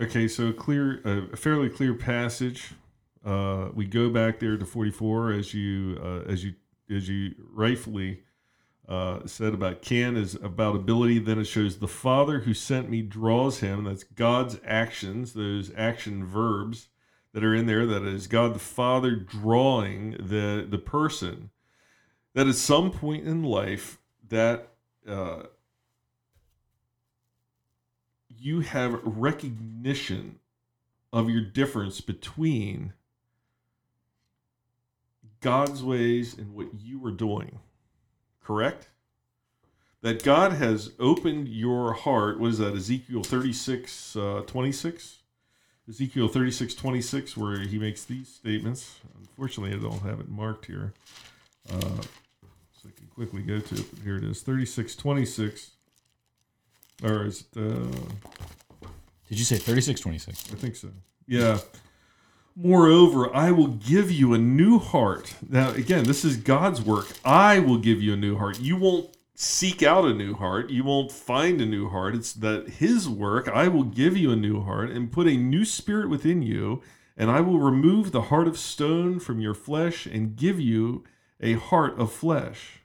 Okay, 0.00 0.26
so 0.26 0.48
a 0.48 0.52
clear, 0.52 1.00
a 1.32 1.36
fairly 1.36 1.68
clear 1.68 1.94
passage. 1.94 2.72
Uh, 3.24 3.68
we 3.74 3.86
go 3.86 4.10
back 4.10 4.40
there 4.40 4.56
to 4.56 4.66
44 4.66 5.32
as 5.32 5.54
you 5.54 5.96
uh, 6.02 6.28
as 6.28 6.44
you 6.44 6.54
as 6.90 7.08
you 7.08 7.34
rightfully 7.52 8.22
uh, 8.88 9.20
said 9.24 9.54
about 9.54 9.82
can 9.82 10.16
is 10.16 10.34
about 10.34 10.74
ability. 10.74 11.20
Then 11.20 11.38
it 11.38 11.44
shows 11.44 11.78
the 11.78 11.86
Father 11.86 12.40
who 12.40 12.54
sent 12.54 12.90
me 12.90 13.02
draws 13.02 13.60
him. 13.60 13.84
That's 13.84 14.02
God's 14.02 14.58
actions, 14.66 15.32
those 15.32 15.70
action 15.76 16.26
verbs 16.26 16.88
that 17.32 17.44
are 17.44 17.54
in 17.54 17.66
there. 17.66 17.86
That 17.86 18.02
is 18.02 18.26
God 18.26 18.56
the 18.56 18.58
Father 18.58 19.14
drawing 19.14 20.16
the 20.18 20.66
the 20.68 20.78
person. 20.78 21.50
That 22.34 22.48
at 22.48 22.56
some 22.56 22.90
point 22.90 23.28
in 23.28 23.44
life 23.44 23.98
that 24.28 24.72
uh, 25.08 25.44
you 28.38 28.60
have 28.60 29.00
recognition 29.04 30.38
of 31.12 31.30
your 31.30 31.40
difference 31.40 32.00
between 32.00 32.92
God's 35.40 35.82
ways 35.82 36.36
and 36.36 36.54
what 36.54 36.68
you 36.74 37.04
are 37.06 37.12
doing. 37.12 37.58
Correct? 38.42 38.88
That 40.02 40.22
God 40.22 40.52
has 40.52 40.92
opened 40.98 41.48
your 41.48 41.92
heart. 41.92 42.40
What 42.40 42.50
is 42.50 42.58
that? 42.58 42.74
Ezekiel 42.74 43.22
36 43.22 44.16
uh, 44.16 44.42
26? 44.46 45.18
Ezekiel 45.88 46.28
36 46.28 46.74
26, 46.74 47.36
where 47.36 47.60
he 47.60 47.78
makes 47.78 48.04
these 48.04 48.28
statements. 48.28 49.00
Unfortunately, 49.18 49.76
I 49.76 49.80
don't 49.80 50.02
have 50.02 50.20
it 50.20 50.28
marked 50.28 50.66
here. 50.66 50.94
Uh, 51.70 51.78
so 51.78 52.88
I 52.88 52.90
can 52.96 53.06
quickly 53.14 53.42
go 53.42 53.60
to 53.60 53.74
it. 53.74 53.84
But 53.90 54.02
here 54.02 54.16
it 54.16 54.24
is 54.24 54.42
36 54.42 54.96
26. 54.96 55.70
Or 57.02 57.26
is 57.26 57.44
it, 57.54 57.58
uh, 57.58 58.88
Did 59.28 59.38
you 59.38 59.44
say 59.44 59.56
3626? 59.56 60.52
I 60.52 60.56
think 60.56 60.76
so. 60.76 60.88
Yeah. 61.26 61.58
Moreover, 62.56 63.34
I 63.34 63.50
will 63.50 63.66
give 63.66 64.12
you 64.12 64.32
a 64.32 64.38
new 64.38 64.78
heart. 64.78 65.34
Now, 65.48 65.72
again, 65.72 66.04
this 66.04 66.24
is 66.24 66.36
God's 66.36 66.80
work. 66.80 67.08
I 67.24 67.58
will 67.58 67.78
give 67.78 68.00
you 68.00 68.12
a 68.12 68.16
new 68.16 68.36
heart. 68.36 68.60
You 68.60 68.76
won't 68.76 69.10
seek 69.34 69.82
out 69.82 70.04
a 70.04 70.14
new 70.14 70.34
heart. 70.34 70.70
You 70.70 70.84
won't 70.84 71.10
find 71.10 71.60
a 71.60 71.66
new 71.66 71.88
heart. 71.88 72.14
It's 72.14 72.32
that 72.34 72.68
His 72.68 73.08
work. 73.08 73.48
I 73.48 73.66
will 73.66 73.82
give 73.82 74.16
you 74.16 74.30
a 74.30 74.36
new 74.36 74.62
heart 74.62 74.90
and 74.90 75.10
put 75.10 75.26
a 75.26 75.36
new 75.36 75.64
spirit 75.64 76.08
within 76.08 76.42
you, 76.42 76.80
and 77.16 77.28
I 77.28 77.40
will 77.40 77.58
remove 77.58 78.12
the 78.12 78.22
heart 78.22 78.46
of 78.46 78.56
stone 78.56 79.18
from 79.18 79.40
your 79.40 79.54
flesh 79.54 80.06
and 80.06 80.36
give 80.36 80.60
you 80.60 81.02
a 81.40 81.54
heart 81.54 81.98
of 81.98 82.12
flesh. 82.12 82.83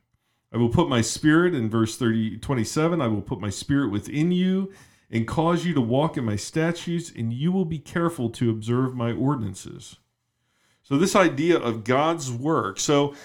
I 0.51 0.57
will 0.57 0.69
put 0.69 0.89
my 0.89 1.01
spirit 1.01 1.53
in 1.53 1.69
verse 1.69 1.95
30, 1.97 2.37
27. 2.37 3.01
I 3.01 3.07
will 3.07 3.21
put 3.21 3.39
my 3.39 3.49
spirit 3.49 3.91
within 3.91 4.31
you 4.31 4.71
and 5.11 5.27
cause 5.27 5.65
you 5.65 5.73
to 5.73 5.81
walk 5.81 6.17
in 6.17 6.25
my 6.25 6.35
statutes, 6.35 7.11
and 7.15 7.33
you 7.33 7.51
will 7.51 7.65
be 7.65 7.79
careful 7.79 8.29
to 8.31 8.49
observe 8.49 8.95
my 8.95 9.11
ordinances. 9.11 9.97
So, 10.83 10.97
this 10.97 11.15
idea 11.15 11.57
of 11.57 11.83
God's 11.83 12.31
work. 12.31 12.79
So, 12.79 13.15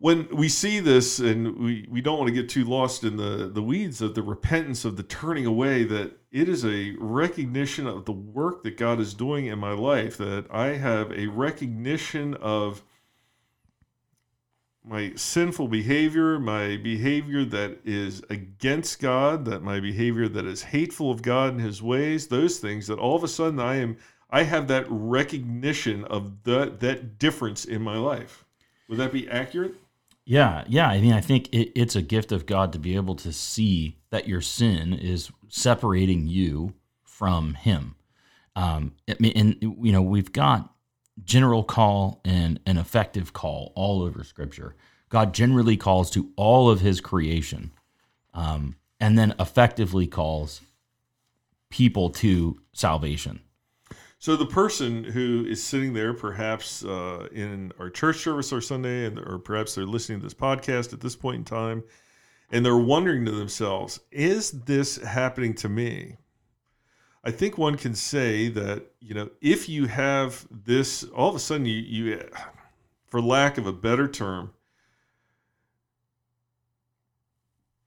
when 0.00 0.28
we 0.34 0.48
see 0.48 0.80
this, 0.80 1.18
and 1.18 1.58
we, 1.58 1.86
we 1.90 2.00
don't 2.00 2.18
want 2.18 2.28
to 2.28 2.34
get 2.34 2.48
too 2.48 2.64
lost 2.64 3.04
in 3.04 3.18
the, 3.18 3.50
the 3.52 3.62
weeds 3.62 4.00
of 4.00 4.14
the 4.14 4.22
repentance, 4.22 4.86
of 4.86 4.96
the 4.96 5.02
turning 5.02 5.44
away, 5.44 5.84
that 5.84 6.18
it 6.32 6.48
is 6.48 6.64
a 6.64 6.94
recognition 6.98 7.86
of 7.86 8.06
the 8.06 8.12
work 8.12 8.62
that 8.62 8.78
God 8.78 8.98
is 8.98 9.12
doing 9.12 9.46
in 9.46 9.58
my 9.58 9.72
life, 9.72 10.16
that 10.16 10.46
I 10.50 10.68
have 10.68 11.12
a 11.12 11.26
recognition 11.26 12.34
of 12.34 12.82
my 14.84 15.12
sinful 15.14 15.68
behavior, 15.68 16.38
my 16.38 16.76
behavior 16.76 17.44
that 17.44 17.78
is 17.84 18.22
against 18.30 19.00
God, 19.00 19.44
that 19.44 19.62
my 19.62 19.78
behavior 19.78 20.28
that 20.28 20.46
is 20.46 20.62
hateful 20.62 21.10
of 21.10 21.22
God 21.22 21.52
and 21.52 21.60
his 21.60 21.82
ways, 21.82 22.28
those 22.28 22.58
things 22.58 22.86
that 22.86 22.98
all 22.98 23.16
of 23.16 23.24
a 23.24 23.28
sudden 23.28 23.60
I 23.60 23.76
am 23.76 23.96
I 24.30 24.44
have 24.44 24.68
that 24.68 24.86
recognition 24.88 26.04
of 26.04 26.44
that 26.44 26.80
that 26.80 27.18
difference 27.18 27.64
in 27.64 27.82
my 27.82 27.98
life. 27.98 28.44
Would 28.88 28.98
that 28.98 29.12
be 29.12 29.28
accurate? 29.28 29.74
Yeah, 30.24 30.64
yeah. 30.68 30.88
I 30.88 31.00
mean, 31.00 31.12
I 31.12 31.20
think 31.20 31.48
it, 31.48 31.72
it's 31.74 31.96
a 31.96 32.02
gift 32.02 32.30
of 32.30 32.46
God 32.46 32.72
to 32.72 32.78
be 32.78 32.94
able 32.96 33.16
to 33.16 33.32
see 33.32 33.98
that 34.10 34.28
your 34.28 34.40
sin 34.40 34.92
is 34.94 35.30
separating 35.48 36.26
you 36.26 36.74
from 37.02 37.54
Him. 37.54 37.96
Um, 38.56 38.94
and 39.06 39.56
you 39.60 39.92
know, 39.92 40.02
we've 40.02 40.32
got 40.32 40.72
general 41.24 41.64
call 41.64 42.20
and 42.24 42.60
an 42.66 42.78
effective 42.78 43.32
call 43.32 43.72
all 43.74 44.02
over 44.02 44.24
Scripture. 44.24 44.74
God 45.08 45.34
generally 45.34 45.76
calls 45.76 46.10
to 46.12 46.30
all 46.36 46.70
of 46.70 46.80
His 46.80 47.00
creation, 47.00 47.72
um, 48.34 48.76
and 49.00 49.18
then 49.18 49.34
effectively 49.40 50.06
calls 50.06 50.60
people 51.68 52.10
to 52.10 52.60
salvation. 52.72 53.40
So 54.18 54.36
the 54.36 54.46
person 54.46 55.02
who 55.02 55.46
is 55.48 55.62
sitting 55.62 55.94
there, 55.94 56.12
perhaps 56.12 56.84
uh, 56.84 57.26
in 57.32 57.72
our 57.78 57.88
church 57.88 58.18
service 58.18 58.52
or 58.52 58.60
Sunday, 58.60 59.06
and 59.06 59.18
or 59.18 59.38
perhaps 59.38 59.74
they're 59.74 59.86
listening 59.86 60.20
to 60.20 60.26
this 60.26 60.34
podcast 60.34 60.92
at 60.92 61.00
this 61.00 61.16
point 61.16 61.36
in 61.36 61.44
time, 61.44 61.82
and 62.52 62.64
they're 62.64 62.76
wondering 62.76 63.24
to 63.24 63.30
themselves, 63.30 63.98
"Is 64.10 64.50
this 64.50 64.96
happening 64.96 65.54
to 65.54 65.68
me?" 65.68 66.18
I 67.22 67.30
think 67.30 67.58
one 67.58 67.76
can 67.76 67.94
say 67.94 68.48
that 68.48 68.86
you 69.00 69.14
know 69.14 69.30
if 69.40 69.68
you 69.68 69.86
have 69.86 70.46
this, 70.50 71.04
all 71.04 71.28
of 71.28 71.34
a 71.34 71.38
sudden 71.38 71.66
you, 71.66 71.74
you 71.74 72.28
for 73.06 73.20
lack 73.20 73.58
of 73.58 73.66
a 73.66 73.72
better 73.72 74.08
term, 74.08 74.52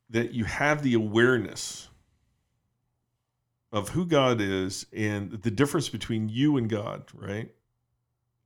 that 0.09 0.33
you 0.33 0.43
have 0.45 0.83
the 0.83 0.93
awareness 0.93 1.89
of 3.71 3.89
who 3.89 4.05
God 4.05 4.39
is 4.39 4.85
and 4.95 5.31
the 5.31 5.49
difference 5.49 5.89
between 5.89 6.29
you 6.29 6.57
and 6.57 6.69
God, 6.69 7.05
right? 7.13 7.49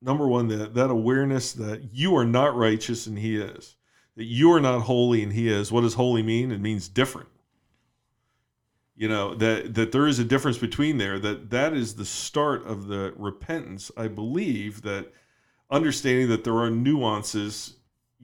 Number 0.02 0.28
one, 0.28 0.48
that, 0.48 0.74
that 0.76 0.90
awareness 0.90 1.52
that 1.54 1.94
you 1.94 2.16
are 2.16 2.24
not 2.26 2.56
righteous 2.56 3.08
and 3.08 3.20
He 3.20 3.36
is, 3.36 3.76
that 4.16 4.24
you 4.24 4.54
are 4.54 4.62
not 4.62 4.84
holy 4.84 5.22
and 5.24 5.34
He 5.34 5.50
is. 5.50 5.72
What 5.72 5.82
does 5.82 5.96
holy 5.96 6.24
mean? 6.24 6.52
It 6.52 6.62
means 6.62 6.88
different. 6.88 7.28
You 8.98 9.08
know 9.08 9.36
that 9.36 9.76
that 9.76 9.92
there 9.92 10.08
is 10.08 10.20
a 10.20 10.26
difference 10.26 10.58
between 10.58 10.98
there. 10.98 11.20
That 11.20 11.52
that 11.52 11.74
is 11.74 11.96
the 11.96 12.06
start 12.06 12.66
of 12.66 12.88
the 12.88 13.14
repentance. 13.16 13.92
I 13.96 14.08
believe 14.08 14.82
that 14.82 15.14
understanding 15.70 16.30
that 16.30 16.44
there 16.44 16.58
are 16.58 16.70
nuances 16.70 17.76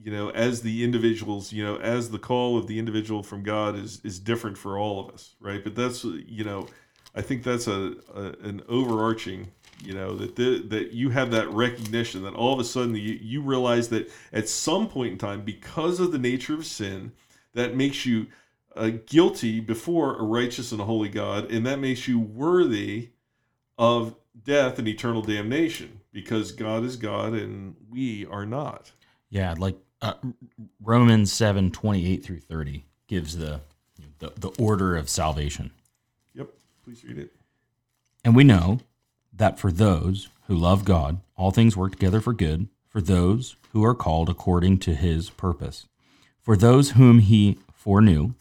you 0.02 0.10
know 0.10 0.30
as 0.30 0.62
the 0.62 0.82
individuals 0.82 1.52
you 1.52 1.62
know 1.62 1.76
as 1.76 2.10
the 2.10 2.18
call 2.18 2.58
of 2.58 2.66
the 2.66 2.80
individual 2.80 3.22
from 3.22 3.44
god 3.44 3.76
is 3.76 4.00
is 4.02 4.18
different 4.18 4.58
for 4.58 4.76
all 4.76 4.98
of 4.98 5.14
us 5.14 5.36
right 5.40 5.62
but 5.62 5.76
that's 5.76 6.02
you 6.02 6.42
know 6.42 6.66
I 7.14 7.22
think 7.22 7.42
that's 7.42 7.68
a, 7.68 7.94
a 8.14 8.22
an 8.42 8.62
overarching, 8.68 9.52
you 9.84 9.94
know, 9.94 10.16
that 10.16 10.36
the, 10.36 10.62
that 10.68 10.92
you 10.92 11.10
have 11.10 11.30
that 11.30 11.48
recognition 11.50 12.22
that 12.24 12.34
all 12.34 12.52
of 12.52 12.58
a 12.58 12.64
sudden 12.64 12.94
you, 12.96 13.18
you 13.20 13.40
realize 13.40 13.88
that 13.90 14.10
at 14.32 14.48
some 14.48 14.88
point 14.88 15.12
in 15.12 15.18
time, 15.18 15.42
because 15.42 16.00
of 16.00 16.10
the 16.10 16.18
nature 16.18 16.54
of 16.54 16.66
sin, 16.66 17.12
that 17.54 17.76
makes 17.76 18.04
you 18.04 18.26
uh, 18.76 18.90
guilty 19.06 19.60
before 19.60 20.16
a 20.18 20.22
righteous 20.22 20.72
and 20.72 20.80
a 20.80 20.84
holy 20.84 21.08
God, 21.08 21.50
and 21.50 21.66
that 21.66 21.78
makes 21.78 22.08
you 22.08 22.18
worthy 22.18 23.10
of 23.78 24.14
death 24.42 24.78
and 24.78 24.88
eternal 24.88 25.22
damnation 25.22 26.00
because 26.12 26.52
God 26.52 26.84
is 26.84 26.96
God 26.96 27.34
and 27.34 27.76
we 27.90 28.26
are 28.26 28.46
not. 28.46 28.92
Yeah, 29.30 29.54
like 29.58 29.76
uh, 30.00 30.14
Romans 30.80 31.32
7 31.32 31.70
28 31.70 32.24
through 32.24 32.40
30 32.40 32.84
gives 33.06 33.38
the, 33.38 33.60
the, 34.18 34.32
the 34.36 34.50
order 34.62 34.96
of 34.96 35.08
salvation. 35.08 35.70
Yep, 36.34 36.48
please 36.84 37.04
read 37.04 37.18
it. 37.18 37.32
And 38.24 38.34
we 38.34 38.44
know 38.44 38.80
that 39.32 39.58
for 39.58 39.70
those 39.70 40.28
who 40.46 40.56
love 40.56 40.84
God, 40.84 41.20
all 41.36 41.50
things 41.50 41.76
work 41.76 41.92
together 41.92 42.20
for 42.20 42.32
good, 42.32 42.68
for 42.88 43.00
those 43.00 43.56
who 43.72 43.84
are 43.84 43.94
called 43.94 44.28
according 44.28 44.78
to 44.78 44.94
his 44.94 45.30
purpose. 45.30 45.86
For 46.40 46.56
those 46.56 46.92
whom 46.92 47.18
he 47.18 47.58
foreknew, 47.72 48.34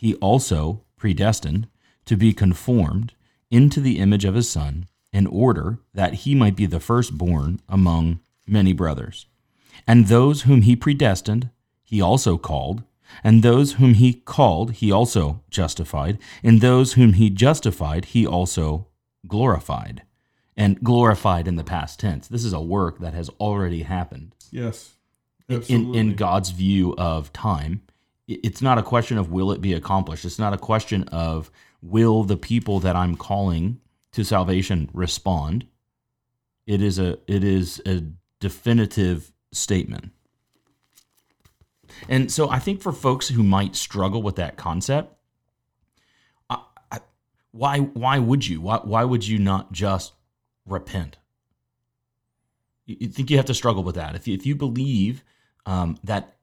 he 0.00 0.14
also 0.14 0.80
predestined 0.96 1.68
to 2.06 2.16
be 2.16 2.32
conformed 2.32 3.12
into 3.50 3.82
the 3.82 3.98
image 3.98 4.24
of 4.24 4.34
his 4.34 4.48
Son, 4.48 4.86
in 5.12 5.26
order 5.26 5.78
that 5.92 6.14
he 6.14 6.34
might 6.34 6.56
be 6.56 6.64
the 6.64 6.80
firstborn 6.80 7.60
among 7.68 8.18
many 8.46 8.72
brothers. 8.72 9.26
And 9.86 10.06
those 10.06 10.42
whom 10.42 10.62
he 10.62 10.74
predestined, 10.74 11.50
he 11.84 12.00
also 12.00 12.38
called. 12.38 12.82
And 13.22 13.42
those 13.42 13.74
whom 13.74 13.92
he 13.92 14.14
called, 14.14 14.72
he 14.72 14.90
also 14.90 15.42
justified. 15.50 16.18
And 16.42 16.62
those 16.62 16.94
whom 16.94 17.12
he 17.12 17.28
justified, 17.28 18.06
he 18.06 18.26
also 18.26 18.86
glorified. 19.26 20.04
And 20.56 20.82
glorified 20.82 21.46
in 21.46 21.56
the 21.56 21.64
past 21.64 22.00
tense. 22.00 22.26
This 22.26 22.46
is 22.46 22.54
a 22.54 22.60
work 22.62 23.00
that 23.00 23.12
has 23.12 23.28
already 23.38 23.82
happened. 23.82 24.34
Yes. 24.50 24.94
In, 25.68 25.94
in 25.94 26.14
God's 26.14 26.50
view 26.50 26.94
of 26.96 27.34
time, 27.34 27.82
it's 28.30 28.62
not 28.62 28.78
a 28.78 28.82
question 28.82 29.18
of 29.18 29.30
will 29.30 29.50
it 29.50 29.60
be 29.60 29.72
accomplished. 29.72 30.24
It's 30.24 30.38
not 30.38 30.52
a 30.52 30.58
question 30.58 31.04
of 31.04 31.50
will 31.82 32.22
the 32.22 32.36
people 32.36 32.80
that 32.80 32.94
I'm 32.94 33.16
calling 33.16 33.80
to 34.12 34.24
salvation 34.24 34.88
respond. 34.92 35.66
It 36.66 36.80
is 36.82 36.98
a 36.98 37.18
it 37.26 37.42
is 37.42 37.82
a 37.86 38.02
definitive 38.38 39.32
statement. 39.52 40.12
And 42.08 42.30
so 42.30 42.48
I 42.48 42.60
think 42.60 42.80
for 42.80 42.92
folks 42.92 43.28
who 43.28 43.42
might 43.42 43.74
struggle 43.74 44.22
with 44.22 44.36
that 44.36 44.56
concept, 44.56 45.12
I, 46.48 46.62
I, 46.92 47.00
why 47.50 47.80
why 47.80 48.18
would 48.20 48.46
you? 48.46 48.60
Why 48.60 48.78
why 48.78 49.04
would 49.04 49.26
you 49.26 49.38
not 49.38 49.72
just 49.72 50.12
repent? 50.66 51.16
You, 52.86 52.96
you 53.00 53.08
think 53.08 53.30
you 53.30 53.36
have 53.38 53.46
to 53.46 53.54
struggle 53.54 53.82
with 53.82 53.96
that? 53.96 54.14
If 54.14 54.28
you, 54.28 54.34
if 54.34 54.46
you 54.46 54.54
believe 54.54 55.24
um, 55.66 55.98
that 56.04 56.36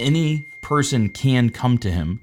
any 0.00 0.46
person 0.62 1.08
can 1.08 1.50
come 1.50 1.78
to 1.78 1.90
Him, 1.90 2.20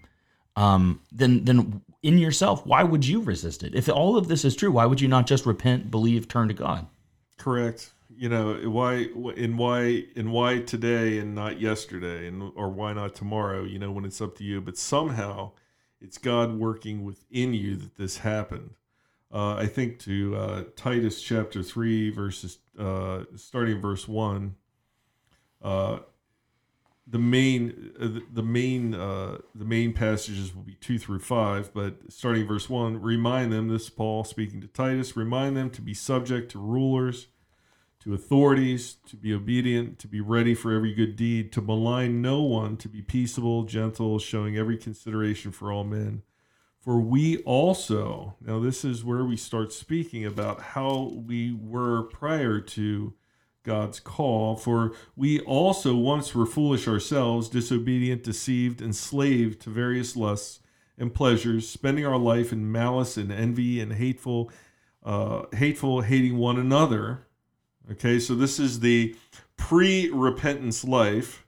um, 0.55 1.01
then 1.11 1.45
then 1.45 1.81
in 2.03 2.17
yourself, 2.17 2.65
why 2.65 2.83
would 2.83 3.05
you 3.05 3.21
resist 3.21 3.63
it? 3.63 3.75
If 3.75 3.87
all 3.87 4.17
of 4.17 4.27
this 4.27 4.43
is 4.43 4.55
true, 4.55 4.71
why 4.71 4.85
would 4.85 4.99
you 4.99 5.07
not 5.07 5.27
just 5.27 5.45
repent, 5.45 5.91
believe, 5.91 6.27
turn 6.27 6.47
to 6.47 6.53
God? 6.53 6.87
Correct 7.37 7.91
you 8.21 8.29
know 8.29 8.53
why 8.69 9.07
and 9.35 9.57
why 9.57 10.03
and 10.15 10.31
why 10.31 10.59
today 10.59 11.17
and 11.17 11.33
not 11.33 11.59
yesterday 11.59 12.27
and 12.27 12.51
or 12.55 12.69
why 12.69 12.93
not 12.93 13.15
tomorrow 13.15 13.63
you 13.63 13.79
know 13.79 13.91
when 13.91 14.05
it's 14.05 14.21
up 14.21 14.37
to 14.37 14.43
you 14.43 14.61
but 14.61 14.77
somehow 14.77 15.51
it's 15.99 16.19
god 16.19 16.53
working 16.59 17.03
within 17.03 17.51
you 17.51 17.75
that 17.75 17.95
this 17.95 18.19
happened 18.19 18.75
uh, 19.33 19.55
i 19.55 19.65
think 19.65 19.97
to 19.97 20.35
uh, 20.35 20.63
titus 20.75 21.19
chapter 21.19 21.63
3 21.63 22.11
verses 22.11 22.59
uh, 22.77 23.23
starting 23.35 23.81
verse 23.81 24.07
1 24.07 24.55
uh, 25.63 25.97
the 27.07 27.19
main 27.19 27.91
uh, 27.99 28.19
the 28.31 28.43
main 28.43 28.93
uh, 28.93 29.37
the 29.55 29.65
main 29.65 29.93
passages 29.93 30.55
will 30.55 30.63
be 30.63 30.75
2 30.75 30.99
through 30.99 31.19
5 31.19 31.73
but 31.73 31.97
starting 32.09 32.47
verse 32.47 32.69
1 32.69 33.01
remind 33.01 33.51
them 33.51 33.67
this 33.67 33.89
paul 33.89 34.23
speaking 34.23 34.61
to 34.61 34.67
titus 34.67 35.17
remind 35.17 35.57
them 35.57 35.69
to 35.71 35.81
be 35.81 35.93
subject 35.93 36.51
to 36.51 36.59
rulers 36.59 37.27
to 38.01 38.15
authorities, 38.15 38.97
to 39.07 39.15
be 39.15 39.33
obedient, 39.33 39.99
to 39.99 40.07
be 40.07 40.19
ready 40.19 40.55
for 40.55 40.73
every 40.73 40.93
good 40.93 41.15
deed, 41.15 41.51
to 41.51 41.61
malign 41.61 42.21
no 42.21 42.41
one, 42.41 42.75
to 42.77 42.89
be 42.89 43.01
peaceable, 43.01 43.63
gentle, 43.63 44.17
showing 44.17 44.57
every 44.57 44.75
consideration 44.75 45.51
for 45.51 45.71
all 45.71 45.83
men. 45.83 46.23
For 46.79 46.99
we 46.99 47.37
also, 47.43 48.35
now 48.41 48.59
this 48.59 48.83
is 48.83 49.05
where 49.05 49.23
we 49.23 49.37
start 49.37 49.71
speaking 49.71 50.25
about 50.25 50.61
how 50.61 51.11
we 51.13 51.53
were 51.53 52.03
prior 52.03 52.59
to 52.59 53.13
God's 53.63 53.99
call. 53.99 54.55
For 54.55 54.93
we 55.15 55.39
also 55.41 55.95
once 55.95 56.33
were 56.33 56.45
foolish 56.45 56.87
ourselves, 56.87 57.49
disobedient, 57.49 58.23
deceived, 58.23 58.81
enslaved 58.81 59.61
to 59.61 59.69
various 59.69 60.15
lusts 60.15 60.59
and 60.97 61.13
pleasures, 61.13 61.67
spending 61.67 62.05
our 62.05 62.17
life 62.17 62.51
in 62.51 62.71
malice 62.71 63.17
and 63.17 63.31
envy 63.31 63.79
and 63.79 63.93
hateful, 63.93 64.51
uh, 65.03 65.43
hateful, 65.53 66.01
hating 66.01 66.37
one 66.37 66.57
another. 66.57 67.27
Okay, 67.91 68.19
so 68.19 68.35
this 68.35 68.59
is 68.59 68.79
the 68.79 69.15
pre 69.57 70.09
repentance 70.09 70.83
life. 70.83 71.45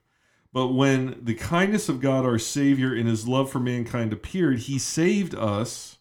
But 0.51 0.67
when 0.67 1.19
the 1.23 1.33
kindness 1.33 1.89
of 1.89 1.99
God, 1.99 2.25
our 2.25 2.37
Savior, 2.37 2.93
and 2.93 3.07
his 3.07 3.27
love 3.27 3.51
for 3.51 3.59
mankind 3.59 4.13
appeared, 4.13 4.59
he 4.59 4.77
saved 4.77 5.33
us 5.33 5.92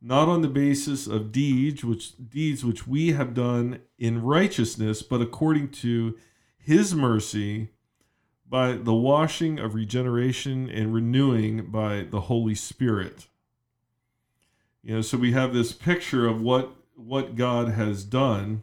not 0.00 0.28
on 0.28 0.42
the 0.42 0.48
basis 0.48 1.06
of 1.06 1.32
deeds 1.32 1.84
which 1.84 2.12
deeds 2.28 2.64
which 2.64 2.86
we 2.86 3.12
have 3.12 3.34
done 3.34 3.80
in 3.98 4.22
righteousness, 4.22 5.02
but 5.02 5.20
according 5.20 5.70
to 5.70 6.16
his 6.56 6.94
mercy 6.94 7.70
by 8.48 8.72
the 8.72 8.94
washing 8.94 9.58
of 9.58 9.74
regeneration 9.74 10.68
and 10.68 10.94
renewing 10.94 11.66
by 11.70 12.02
the 12.02 12.22
Holy 12.22 12.54
Spirit. 12.54 13.26
You 14.82 14.96
know, 14.96 15.00
so 15.02 15.18
we 15.18 15.32
have 15.32 15.52
this 15.52 15.72
picture 15.72 16.26
of 16.26 16.40
what 16.40 16.72
what 16.94 17.36
God 17.36 17.68
has 17.68 18.04
done 18.04 18.62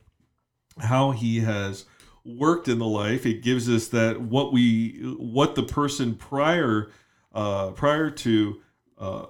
how 0.79 1.12
he 1.12 1.39
has 1.39 1.86
worked 2.24 2.67
in 2.67 2.79
the 2.79 2.86
life. 2.86 3.25
It 3.25 3.41
gives 3.41 3.70
us 3.70 3.88
that 3.89 4.22
what 4.22 4.51
we 4.51 5.15
what 5.17 5.56
the 5.56 5.63
person 5.63 6.15
prior 6.15 6.89
uh, 7.34 7.72
prior 7.72 8.10
to 8.10 8.62
uh, 8.98 9.25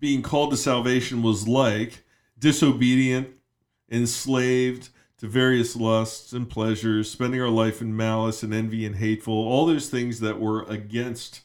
being 0.00 0.22
called 0.22 0.50
to 0.50 0.56
salvation 0.56 1.22
was 1.22 1.46
like 1.46 2.02
disobedient, 2.38 3.28
enslaved 3.90 4.88
to 5.18 5.28
various 5.28 5.76
lusts 5.76 6.32
and 6.32 6.48
pleasures, 6.48 7.10
spending 7.10 7.40
our 7.40 7.50
life 7.50 7.82
in 7.82 7.94
malice 7.94 8.42
and 8.42 8.54
envy 8.54 8.86
and 8.86 8.96
hateful, 8.96 9.34
all 9.34 9.66
those 9.66 9.90
things 9.90 10.20
that 10.20 10.40
were 10.40 10.62
against 10.62 11.42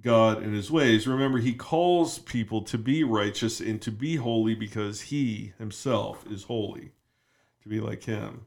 God 0.00 0.42
and 0.42 0.54
his 0.54 0.70
ways. 0.70 1.06
Remember, 1.06 1.38
he 1.38 1.52
calls 1.52 2.18
people 2.18 2.62
to 2.62 2.78
be 2.78 3.04
righteous 3.04 3.60
and 3.60 3.82
to 3.82 3.90
be 3.90 4.16
holy 4.16 4.54
because 4.54 5.02
he 5.02 5.52
himself 5.58 6.24
is 6.30 6.44
holy, 6.44 6.92
to 7.62 7.68
be 7.68 7.80
like 7.80 8.04
him. 8.04 8.46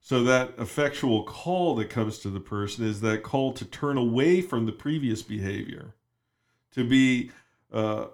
So, 0.00 0.24
that 0.24 0.54
effectual 0.58 1.22
call 1.22 1.76
that 1.76 1.88
comes 1.88 2.18
to 2.18 2.30
the 2.30 2.40
person 2.40 2.84
is 2.84 3.00
that 3.00 3.22
call 3.22 3.52
to 3.52 3.64
turn 3.64 3.96
away 3.96 4.42
from 4.42 4.66
the 4.66 4.72
previous 4.72 5.22
behavior, 5.22 5.94
to 6.72 6.84
be, 6.86 7.30
uh, 7.72 8.06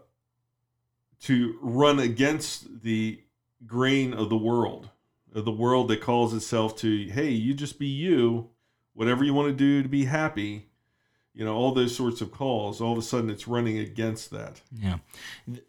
to 1.22 1.58
run 1.60 1.98
against 1.98 2.82
the 2.82 3.20
grain 3.66 4.14
of 4.14 4.28
the 4.30 4.36
world, 4.36 4.88
of 5.34 5.44
the 5.44 5.52
world 5.52 5.88
that 5.88 6.00
calls 6.00 6.34
itself 6.34 6.76
to, 6.78 7.08
hey, 7.08 7.30
you 7.30 7.54
just 7.54 7.78
be 7.78 7.86
you, 7.86 8.48
whatever 8.94 9.22
you 9.24 9.34
want 9.34 9.48
to 9.48 9.54
do 9.54 9.82
to 9.82 9.88
be 9.88 10.04
happy 10.04 10.66
you 11.32 11.44
know 11.44 11.54
all 11.54 11.72
those 11.72 11.94
sorts 11.94 12.20
of 12.20 12.32
calls 12.32 12.80
all 12.80 12.90
of 12.90 12.98
a 12.98 13.02
sudden 13.02 13.30
it's 13.30 13.46
running 13.46 13.78
against 13.78 14.32
that 14.32 14.60
Yeah, 14.72 14.98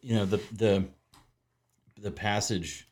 you 0.01 0.15
know 0.15 0.25
the 0.25 0.41
the 0.51 0.86
the 2.01 2.10
passage 2.12 2.88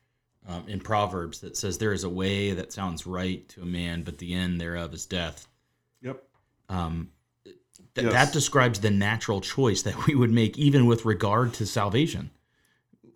um, 0.48 0.66
in 0.68 0.80
Proverbs 0.80 1.40
that 1.40 1.58
says 1.58 1.78
there 1.80 1.94
is 1.94 2.04
a 2.04 2.10
way 2.10 2.54
that 2.54 2.72
sounds 2.72 3.08
right 3.08 3.48
to 3.50 3.64
a 3.64 3.66
man, 3.66 4.04
but 4.04 4.20
the 4.20 4.34
end 4.34 4.62
thereof 4.62 4.94
is 4.94 5.06
death. 5.08 5.48
yep 6.02 6.24
Um, 6.70 7.10
th- 7.44 7.56
Yes. 7.96 8.14
That 8.14 8.34
describes 8.34 8.80
the 8.80 8.92
natural 8.92 9.42
choice 9.42 9.82
that 9.82 10.06
we 10.06 10.14
would 10.16 10.32
make, 10.32 10.58
even 10.58 10.86
with 10.86 11.06
regard 11.06 11.54
to 11.56 11.66
salvation. 11.66 12.30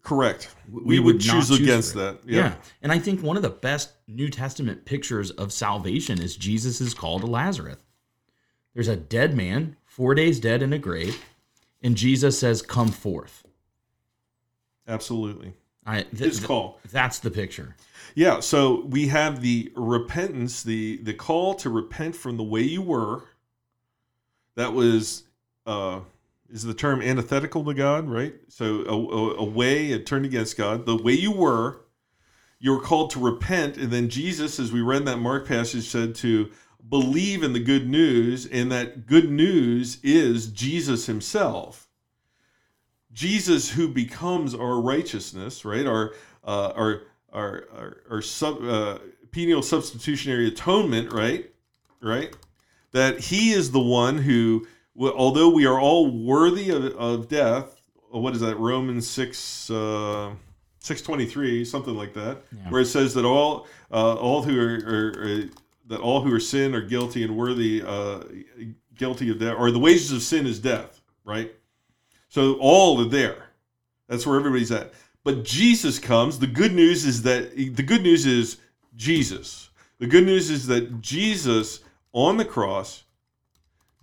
Correct 0.03 0.53
We 0.71 0.83
we, 0.83 0.99
would 0.99 1.15
would, 1.15 1.21
choose 1.21 1.47
choose 1.47 1.59
against 1.61 1.93
that 1.95 2.19
yeah. 2.25 2.55
and 2.81 2.91
I 2.91 2.99
think 2.99 3.23
one 3.23 3.37
of 3.37 3.41
the 3.43 3.49
best 3.49 3.91
New 4.07 4.29
Testament 4.29 4.85
pictures 4.85 5.31
of 5.31 5.51
salvation 5.53 6.21
is 6.21 6.35
Jesus' 6.35 6.93
call 6.93 7.19
to 7.21 7.25
Lazarus. 7.25 7.77
There's 8.73 8.87
a 8.89 8.95
dead 8.97 9.35
man, 9.35 9.77
four 9.85 10.13
days 10.15 10.39
dead 10.39 10.61
in 10.61 10.73
a 10.73 10.77
grave, 10.79 11.23
and 11.81 11.95
Jesus 11.95 12.37
says, 12.39 12.61
"Come 12.61 12.89
forth." 12.89 13.45
absolutely 14.87 15.53
I, 15.85 16.01
th- 16.01 16.17
his 16.17 16.37
th- 16.39 16.47
call 16.47 16.79
That's 16.91 17.19
the 17.19 17.31
picture. 17.31 17.75
yeah 18.15 18.39
so 18.41 18.85
we 18.85 19.07
have 19.07 19.41
the 19.41 19.71
repentance 19.75 20.63
the 20.63 20.97
the 21.03 21.13
call 21.13 21.55
to 21.55 21.69
repent 21.69 22.15
from 22.15 22.35
the 22.37 22.43
way 22.43 22.61
you 22.61 22.81
were 22.81 23.23
that 24.55 24.73
was 24.73 25.23
uh 25.65 26.01
is 26.49 26.63
the 26.63 26.73
term 26.73 27.01
antithetical 27.01 27.63
to 27.65 27.73
god 27.73 28.09
right? 28.09 28.35
So 28.49 28.83
a, 28.87 28.93
a, 28.93 29.35
a 29.37 29.43
way 29.43 29.91
it 29.91 30.05
turned 30.05 30.25
against 30.25 30.57
god 30.57 30.85
the 30.85 30.97
way 30.97 31.13
you 31.13 31.31
were 31.31 31.81
you 32.59 32.71
were 32.71 32.81
called 32.81 33.09
to 33.11 33.19
repent 33.19 33.77
and 33.77 33.91
then 33.91 34.09
jesus 34.09 34.59
as 34.59 34.71
we 34.71 34.81
read 34.81 35.05
that 35.05 35.17
mark 35.17 35.47
passage 35.47 35.87
said 35.87 36.15
to 36.15 36.49
believe 36.89 37.43
in 37.43 37.53
the 37.53 37.59
good 37.59 37.87
news 37.87 38.45
and 38.45 38.71
that 38.71 39.05
good 39.05 39.31
news 39.31 39.99
is 40.03 40.47
jesus 40.47 41.05
himself. 41.05 41.87
Jesus 43.11 43.69
who 43.71 43.87
becomes 43.87 44.53
our 44.55 44.81
righteousness 44.81 45.65
right? 45.65 45.85
Our 45.85 46.13
uh, 46.43 46.73
our 46.75 47.01
our 47.31 47.65
our, 47.73 47.97
our 48.09 48.21
sub, 48.21 48.63
uh, 48.63 48.99
penal 49.31 49.61
substitutionary 49.61 50.47
atonement 50.47 51.13
right? 51.13 51.49
Right? 52.01 52.35
That 52.91 53.19
he 53.19 53.51
is 53.51 53.71
the 53.71 53.79
one 53.79 54.17
who 54.17 54.67
although 54.99 55.49
we 55.49 55.65
are 55.65 55.79
all 55.79 56.09
worthy 56.09 56.69
of, 56.69 56.83
of 56.97 57.27
death 57.27 57.79
what 58.11 58.33
is 58.35 58.41
that 58.41 58.55
romans 58.57 59.07
6 59.09 59.69
uh, 59.71 60.31
623 60.79 61.65
something 61.65 61.95
like 61.95 62.13
that 62.13 62.43
Yeah. 62.51 62.69
where 62.69 62.81
it 62.81 62.85
says 62.87 63.13
that 63.15 63.25
all 63.25 63.67
uh, 63.91 64.15
all 64.15 64.43
who 64.43 64.59
are, 64.59 64.75
are, 64.85 65.09
are 65.23 65.43
that 65.87 65.99
all 65.99 66.21
who 66.21 66.33
are 66.33 66.39
sin 66.39 66.75
are 66.75 66.81
guilty 66.81 67.23
and 67.23 67.35
worthy 67.35 67.81
uh, 67.85 68.23
guilty 68.97 69.29
of 69.31 69.39
death 69.39 69.55
or 69.57 69.71
the 69.71 69.79
wages 69.79 70.11
of 70.11 70.21
sin 70.21 70.45
is 70.45 70.59
death 70.59 71.01
right? 71.25 71.53
So 72.27 72.55
all 72.59 72.99
are 72.99 73.07
there. 73.07 73.45
That's 74.09 74.25
where 74.27 74.37
everybody's 74.37 74.71
at. 74.71 74.91
But 75.23 75.43
jesus 75.45 75.99
comes. 75.99 76.39
The 76.39 76.47
good 76.47 76.73
news 76.73 77.05
is 77.05 77.21
that 77.23 77.55
the 77.55 77.83
good 77.83 78.01
news 78.03 78.25
is 78.25 78.57
jesus. 78.95 79.69
The 79.99 80.07
good 80.07 80.25
news 80.25 80.49
is 80.49 80.67
that 80.67 80.99
jesus 81.01 81.79
on 82.11 82.37
the 82.37 82.45
cross 82.45 83.03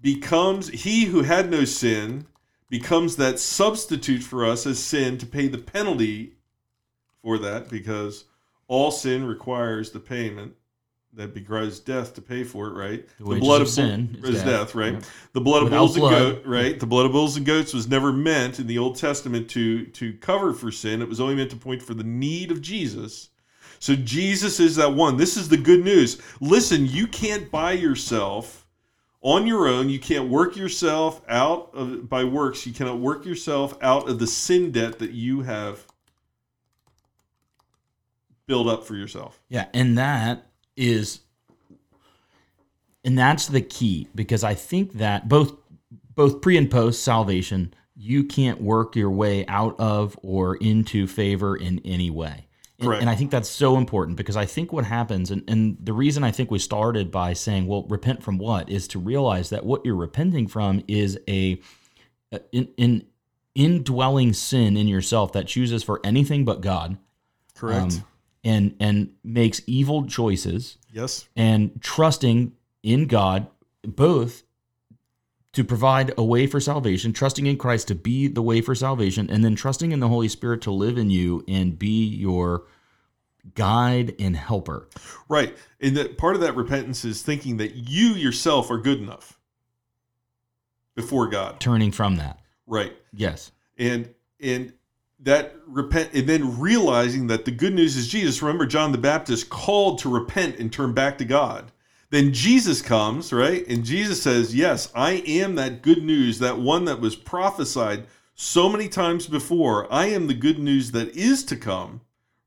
becomes 0.00 0.68
he 0.68 1.04
who 1.06 1.22
had 1.22 1.50
no 1.50 1.64
sin 1.64 2.26
becomes 2.68 3.16
that 3.16 3.38
substitute 3.38 4.22
for 4.22 4.44
us 4.44 4.66
as 4.66 4.78
sin 4.78 5.18
to 5.18 5.26
pay 5.26 5.48
the 5.48 5.58
penalty 5.58 6.34
for 7.22 7.38
that 7.38 7.68
because 7.68 8.24
all 8.68 8.90
sin 8.90 9.26
requires 9.26 9.90
the 9.90 10.00
payment 10.00 10.54
that 11.12 11.34
begrudges 11.34 11.80
death 11.80 12.14
to 12.14 12.22
pay 12.22 12.44
for 12.44 12.68
it, 12.68 12.72
right? 12.72 13.04
The 13.18 13.40
blood 13.40 13.62
of 13.62 13.68
sin 13.68 14.20
is 14.22 14.36
death. 14.36 14.46
death, 14.46 14.74
right? 14.76 14.92
Yep. 14.92 15.04
The 15.32 15.40
blood 15.40 15.62
of 15.62 15.64
Without 15.64 15.78
bulls 15.78 15.96
blood. 15.96 16.12
and 16.12 16.34
goats, 16.36 16.46
right? 16.46 16.78
The 16.78 16.86
blood 16.86 17.06
of 17.06 17.12
bulls 17.12 17.36
and 17.36 17.44
goats 17.44 17.74
was 17.74 17.88
never 17.88 18.12
meant 18.12 18.60
in 18.60 18.68
the 18.68 18.78
Old 18.78 18.96
Testament 18.96 19.50
to 19.50 19.86
to 19.86 20.12
cover 20.14 20.52
for 20.52 20.70
sin. 20.70 21.02
It 21.02 21.08
was 21.08 21.20
only 21.20 21.34
meant 21.34 21.50
to 21.50 21.56
point 21.56 21.82
for 21.82 21.94
the 21.94 22.04
need 22.04 22.52
of 22.52 22.62
Jesus. 22.62 23.30
So 23.80 23.96
Jesus 23.96 24.60
is 24.60 24.76
that 24.76 24.94
one. 24.94 25.16
This 25.16 25.36
is 25.36 25.48
the 25.48 25.56
good 25.56 25.82
news. 25.84 26.20
Listen, 26.40 26.86
you 26.86 27.06
can't 27.08 27.50
buy 27.50 27.72
yourself 27.72 28.59
on 29.22 29.46
your 29.46 29.66
own. 29.66 29.88
You 29.88 29.98
can't 29.98 30.28
work 30.28 30.56
yourself 30.56 31.22
out 31.28 31.70
of 31.74 32.08
by 32.08 32.24
works. 32.24 32.66
You 32.66 32.72
cannot 32.72 32.98
work 32.98 33.24
yourself 33.24 33.76
out 33.82 34.08
of 34.08 34.18
the 34.18 34.26
sin 34.26 34.72
debt 34.72 34.98
that 34.98 35.12
you 35.12 35.42
have 35.42 35.86
built 38.46 38.66
up 38.66 38.84
for 38.84 38.96
yourself. 38.96 39.40
Yeah, 39.48 39.66
and 39.72 39.96
that 39.98 40.46
is 40.76 41.20
and 43.04 43.18
that's 43.18 43.46
the 43.46 43.60
key 43.60 44.08
because 44.14 44.44
I 44.44 44.54
think 44.54 44.94
that 44.94 45.28
both 45.28 45.54
both 46.14 46.40
pre 46.40 46.56
and 46.56 46.70
post 46.70 47.02
salvation, 47.02 47.74
you 47.96 48.24
can't 48.24 48.60
work 48.60 48.96
your 48.96 49.10
way 49.10 49.46
out 49.46 49.78
of 49.78 50.18
or 50.22 50.56
into 50.56 51.06
favor 51.06 51.56
in 51.56 51.80
any 51.84 52.10
way. 52.10 52.46
And, 52.80 53.02
and 53.02 53.10
I 53.10 53.14
think 53.14 53.30
that's 53.30 53.48
so 53.48 53.76
important 53.76 54.16
because 54.16 54.36
I 54.36 54.46
think 54.46 54.72
what 54.72 54.84
happens, 54.84 55.30
and, 55.30 55.42
and 55.48 55.76
the 55.82 55.92
reason 55.92 56.24
I 56.24 56.30
think 56.30 56.50
we 56.50 56.58
started 56.58 57.10
by 57.10 57.32
saying, 57.32 57.66
well, 57.66 57.84
repent 57.88 58.22
from 58.22 58.38
what, 58.38 58.68
is 58.70 58.88
to 58.88 58.98
realize 58.98 59.50
that 59.50 59.64
what 59.64 59.84
you're 59.84 59.94
repenting 59.94 60.46
from 60.46 60.82
is 60.88 61.18
a 61.28 61.60
a- 62.32 62.40
in, 62.52 62.68
in 62.76 63.06
indwelling 63.54 64.32
sin 64.32 64.76
in 64.76 64.86
yourself 64.86 65.32
that 65.32 65.46
chooses 65.46 65.82
for 65.82 66.00
anything 66.04 66.44
but 66.44 66.60
God 66.60 66.96
Correct. 67.54 67.94
um, 67.94 68.04
and 68.44 68.76
and 68.80 69.10
makes 69.24 69.60
evil 69.66 70.06
choices 70.06 70.78
yes. 70.92 71.28
and 71.36 71.80
trusting 71.82 72.52
in 72.82 73.06
God 73.06 73.48
both 73.82 74.44
to 75.52 75.64
provide 75.64 76.12
a 76.16 76.24
way 76.24 76.46
for 76.46 76.60
salvation, 76.60 77.12
trusting 77.12 77.46
in 77.46 77.56
Christ 77.56 77.88
to 77.88 77.94
be 77.94 78.28
the 78.28 78.42
way 78.42 78.60
for 78.60 78.74
salvation, 78.74 79.28
and 79.30 79.44
then 79.44 79.56
trusting 79.56 79.92
in 79.92 80.00
the 80.00 80.08
Holy 80.08 80.28
Spirit 80.28 80.62
to 80.62 80.70
live 80.70 80.96
in 80.96 81.10
you 81.10 81.44
and 81.48 81.78
be 81.78 82.06
your 82.06 82.64
guide 83.54 84.14
and 84.18 84.36
helper. 84.36 84.88
Right. 85.28 85.56
And 85.80 85.96
that 85.96 86.18
part 86.18 86.34
of 86.34 86.42
that 86.42 86.54
repentance 86.54 87.04
is 87.04 87.22
thinking 87.22 87.56
that 87.56 87.74
you 87.74 88.10
yourself 88.10 88.70
are 88.70 88.78
good 88.78 88.98
enough 88.98 89.38
before 90.94 91.28
God. 91.28 91.58
Turning 91.60 91.92
from 91.92 92.16
that. 92.16 92.40
Right. 92.66 92.92
Yes. 93.12 93.50
And 93.78 94.14
and 94.38 94.72
that 95.20 95.56
repent 95.66 96.10
and 96.14 96.26
then 96.26 96.60
realizing 96.60 97.26
that 97.26 97.44
the 97.44 97.50
good 97.50 97.74
news 97.74 97.96
is 97.96 98.08
Jesus. 98.08 98.42
Remember 98.42 98.66
John 98.66 98.92
the 98.92 98.98
Baptist 98.98 99.50
called 99.50 99.98
to 100.00 100.08
repent 100.08 100.58
and 100.58 100.72
turn 100.72 100.92
back 100.92 101.18
to 101.18 101.24
God. 101.24 101.72
Then 102.10 102.32
Jesus 102.32 102.82
comes, 102.82 103.32
right? 103.32 103.66
And 103.68 103.84
Jesus 103.84 104.22
says, 104.22 104.54
"Yes, 104.54 104.90
I 104.94 105.22
am 105.26 105.54
that 105.54 105.82
good 105.82 106.02
news, 106.02 106.38
that 106.40 106.58
one 106.58 106.84
that 106.86 107.00
was 107.00 107.16
prophesied 107.16 108.06
so 108.34 108.68
many 108.68 108.88
times 108.88 109.26
before. 109.26 109.92
I 109.92 110.06
am 110.06 110.26
the 110.26 110.34
good 110.34 110.58
news 110.58 110.90
that 110.92 111.16
is 111.16 111.44
to 111.44 111.56
come." 111.56 112.00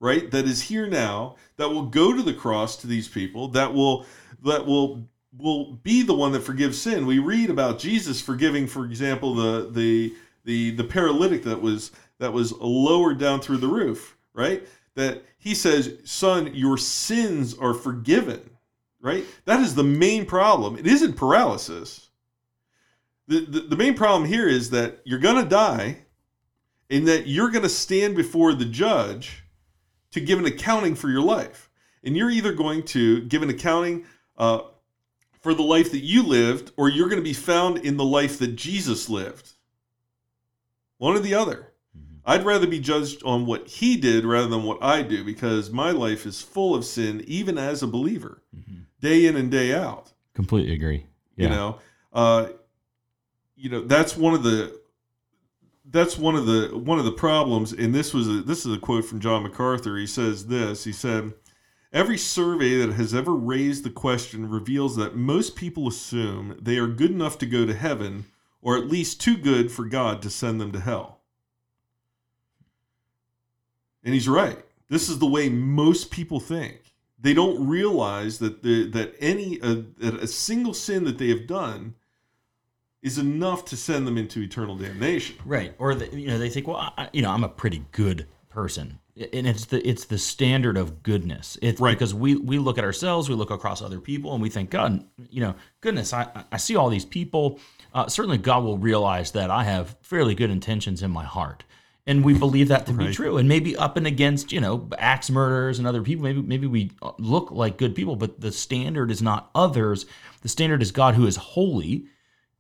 right 0.04 0.32
that 0.32 0.46
is 0.46 0.64
here 0.64 0.86
now 0.86 1.36
that 1.56 1.70
will 1.70 1.86
go 1.86 2.14
to 2.14 2.22
the 2.22 2.34
cross 2.34 2.76
to 2.76 2.88
these 2.88 3.08
people 3.08 3.48
that 3.48 3.74
will 3.74 4.06
that 4.44 4.66
will 4.66 5.08
will 5.38 5.74
be 5.82 6.04
the 6.04 6.14
one 6.14 6.34
that 6.34 6.44
forgives 6.44 6.80
sin 6.80 7.06
we 7.06 7.20
read 7.20 7.50
about 7.50 7.80
jesus 7.80 8.22
forgiving 8.22 8.68
for 8.68 8.86
example 8.86 9.34
the 9.34 9.70
the 9.72 10.14
the 10.44 10.72
the 10.72 10.84
paralytic 10.84 11.42
that 11.44 11.62
was 11.62 11.92
that 12.20 12.34
was 12.34 12.52
lowered 12.60 13.18
down 13.18 13.40
through 13.40 13.58
the 13.58 13.68
roof 13.68 14.18
right 14.34 14.68
that 14.96 15.24
he 15.38 15.56
says 15.56 15.98
son 16.04 16.54
your 16.54 16.78
sins 16.78 17.58
are 17.58 17.74
forgiven 17.74 18.42
right 19.04 19.24
that 19.46 19.60
is 19.60 19.76
the 19.76 19.84
main 19.84 20.26
problem 20.26 20.76
it 20.76 20.88
isn't 20.88 21.14
paralysis 21.14 22.10
the, 23.28 23.40
the, 23.42 23.60
the 23.62 23.78
main 23.78 23.94
problem 23.94 24.28
here 24.28 24.48
is 24.48 24.72
that 24.72 25.02
you're 25.06 25.20
going 25.20 25.42
to 25.42 25.50
die 25.50 26.00
and 26.90 27.08
that 27.08 27.28
you're 27.28 27.50
going 27.50 27.64
to 27.64 27.70
stand 27.70 28.16
before 28.16 28.54
the 28.54 28.66
judge 28.66 29.44
to 30.12 30.20
give 30.20 30.40
an 30.40 30.46
accounting 30.46 30.96
for 30.96 31.10
your 31.10 31.22
life. 31.22 31.70
And 32.04 32.18
you're 32.18 32.30
either 32.30 32.54
going 32.54 32.84
to 32.84 33.22
give 33.22 33.42
an 33.42 33.50
accounting 33.50 34.06
uh, 34.38 34.62
for 35.40 35.54
the 35.54 35.64
life 35.64 35.92
that 35.92 36.04
you 36.04 36.24
lived, 36.24 36.72
or 36.78 36.90
you're 36.90 37.10
going 37.10 37.22
to 37.22 37.24
be 37.24 37.34
found 37.34 37.80
in 37.80 37.98
the 37.98 38.06
life 38.06 38.38
that 38.40 38.56
Jesus 38.56 39.10
lived. 39.10 39.54
One 40.98 41.16
or 41.16 41.20
the 41.20 41.34
other. 41.34 41.74
I'd 42.26 42.46
rather 42.46 42.68
be 42.68 42.80
judged 42.80 43.24
on 43.24 43.46
what 43.46 43.68
he 43.68 43.98
did 43.98 44.24
rather 44.24 44.48
than 44.48 44.64
what 44.64 44.82
I 44.82 45.02
do 45.02 45.26
because 45.26 45.72
my 45.72 45.92
life 45.92 46.26
is 46.26 46.42
full 46.42 46.74
of 46.74 46.86
sin, 46.86 47.24
even 47.28 47.58
as 47.58 47.84
a 47.84 47.88
believer, 47.88 48.42
day 49.04 49.28
in 49.28 49.36
and 49.36 49.52
day 49.52 49.76
out. 49.76 50.12
Completely 50.34 50.74
agree. 50.74 51.06
Yeah. 51.36 51.44
You 51.44 51.50
know, 51.50 51.80
uh, 52.14 52.48
you 53.56 53.70
know 53.70 53.82
that's 53.82 54.18
one 54.18 54.34
of 54.34 54.42
the 54.42 54.80
that's 55.86 56.18
one 56.18 56.36
of 56.36 56.48
the 56.48 56.70
one 56.74 56.98
of 56.98 57.06
the 57.06 57.12
problems. 57.12 57.74
And 57.74 57.94
this 57.94 58.14
was 58.14 58.28
a, 58.28 58.42
this 58.42 58.66
is 58.66 58.76
a 58.76 58.80
quote 58.80 59.06
from 59.06 59.20
John 59.20 59.44
MacArthur. 59.44 59.98
He 59.98 60.08
says 60.08 60.48
this. 60.48 60.86
He 60.86 60.92
said. 60.92 61.34
Every 61.92 62.18
survey 62.18 62.78
that 62.78 62.94
has 62.94 63.14
ever 63.14 63.36
raised 63.36 63.84
the 63.84 63.92
question 63.92 64.50
reveals 64.50 64.96
that 64.96 65.16
most 65.16 65.56
people 65.56 65.88
assume 65.88 66.58
they 66.60 66.80
are 66.80 66.88
good 66.88 67.12
enough 67.12 67.38
to 67.38 67.46
go 67.46 67.68
to 67.68 67.74
heaven, 67.76 68.26
or 68.64 68.76
at 68.76 68.88
least 68.88 69.22
too 69.22 69.38
good 69.38 69.72
for 69.72 69.86
God 69.86 70.20
to 70.24 70.32
send 70.32 70.60
them 70.60 70.72
to 70.72 70.80
hell. 70.80 71.20
And 74.04 74.16
he's 74.16 74.28
right. 74.28 74.58
This 74.90 75.08
is 75.08 75.20
the 75.20 75.28
way 75.28 75.50
most 75.50 76.10
people 76.10 76.40
think. 76.40 76.93
They 77.24 77.34
don't 77.34 77.68
realize 77.68 78.38
that 78.40 78.64
the, 78.64 78.90
that 78.92 79.16
any 79.20 79.60
uh, 79.62 79.78
that 79.98 80.16
a 80.16 80.28
single 80.28 80.74
sin 80.74 81.06
that 81.06 81.18
they 81.18 81.30
have 81.30 81.48
done 81.48 81.96
is 83.02 83.18
enough 83.18 83.66
to 83.66 83.78
send 83.78 84.06
them 84.06 84.18
into 84.18 84.42
eternal 84.42 84.76
damnation. 84.78 85.38
Right. 85.46 85.74
Or 85.78 85.96
the, 85.96 86.08
you 86.16 86.28
know 86.28 86.38
they 86.38 86.50
think, 86.50 86.68
well, 86.68 86.94
I, 86.98 87.10
you 87.14 87.22
know, 87.22 87.32
I'm 87.32 87.44
a 87.46 87.50
pretty 87.50 87.86
good 87.94 88.28
person, 88.50 89.00
and 89.16 89.48
it's 89.48 89.66
the 89.66 89.86
it's 89.88 90.06
the 90.06 90.18
standard 90.18 90.76
of 90.78 91.02
goodness. 91.02 91.58
It's 91.62 91.80
Right. 91.80 91.94
because 91.94 92.14
we 92.14 92.36
we 92.36 92.60
look 92.60 92.78
at 92.78 92.84
ourselves, 92.84 93.30
we 93.30 93.36
look 93.36 93.52
across 93.52 93.82
other 93.82 94.02
people, 94.02 94.34
and 94.34 94.42
we 94.42 94.50
think, 94.50 94.70
God, 94.70 95.06
you 95.30 95.40
know, 95.42 95.56
goodness, 95.82 96.12
I 96.14 96.46
I 96.52 96.58
see 96.58 96.76
all 96.76 96.90
these 96.90 97.06
people. 97.06 97.60
Uh, 97.94 98.08
certainly, 98.08 98.38
God 98.38 98.64
will 98.66 98.78
realize 98.78 99.32
that 99.32 99.50
I 99.50 99.64
have 99.64 99.96
fairly 100.02 100.36
good 100.36 100.50
intentions 100.50 101.02
in 101.02 101.12
my 101.12 101.24
heart. 101.24 101.64
And 102.06 102.26
we 102.26 102.38
believe 102.38 102.68
that 102.68 102.86
to 102.88 102.94
be 102.94 103.14
true, 103.14 103.38
and 103.38 103.48
maybe 103.48 103.78
up 103.78 103.96
and 103.96 104.06
against 104.06 104.52
you 104.52 104.60
know 104.60 104.90
axe 104.98 105.30
murderers 105.30 105.80
and 105.80 105.88
other 105.88 106.02
people. 106.02 106.24
Maybe 106.24 106.42
maybe 106.42 106.68
we 106.68 106.92
look 107.18 107.50
like 107.52 107.78
good 107.78 107.96
people, 107.96 108.18
but 108.18 108.42
the 108.42 108.52
standard 108.52 109.10
is 109.10 109.22
not 109.22 109.50
others. 109.56 110.06
The 110.42 110.50
standard 110.50 110.82
is 110.82 110.92
God, 110.92 111.16
who 111.16 111.26
is 111.26 111.38
holy, 111.38 112.08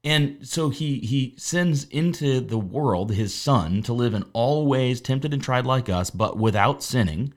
and 0.02 0.48
so 0.48 0.70
he 0.70 1.00
he 1.00 1.34
sends 1.38 1.84
into 1.86 2.40
the 2.40 2.58
world 2.58 3.12
his 3.12 3.34
son 3.34 3.84
to 3.84 3.92
live 3.92 4.14
in 4.14 4.24
all 4.32 4.66
ways 4.66 5.02
tempted 5.02 5.34
and 5.34 5.44
tried 5.44 5.66
like 5.66 5.90
us, 5.90 6.10
but 6.10 6.38
without 6.38 6.82
sinning, 6.82 7.34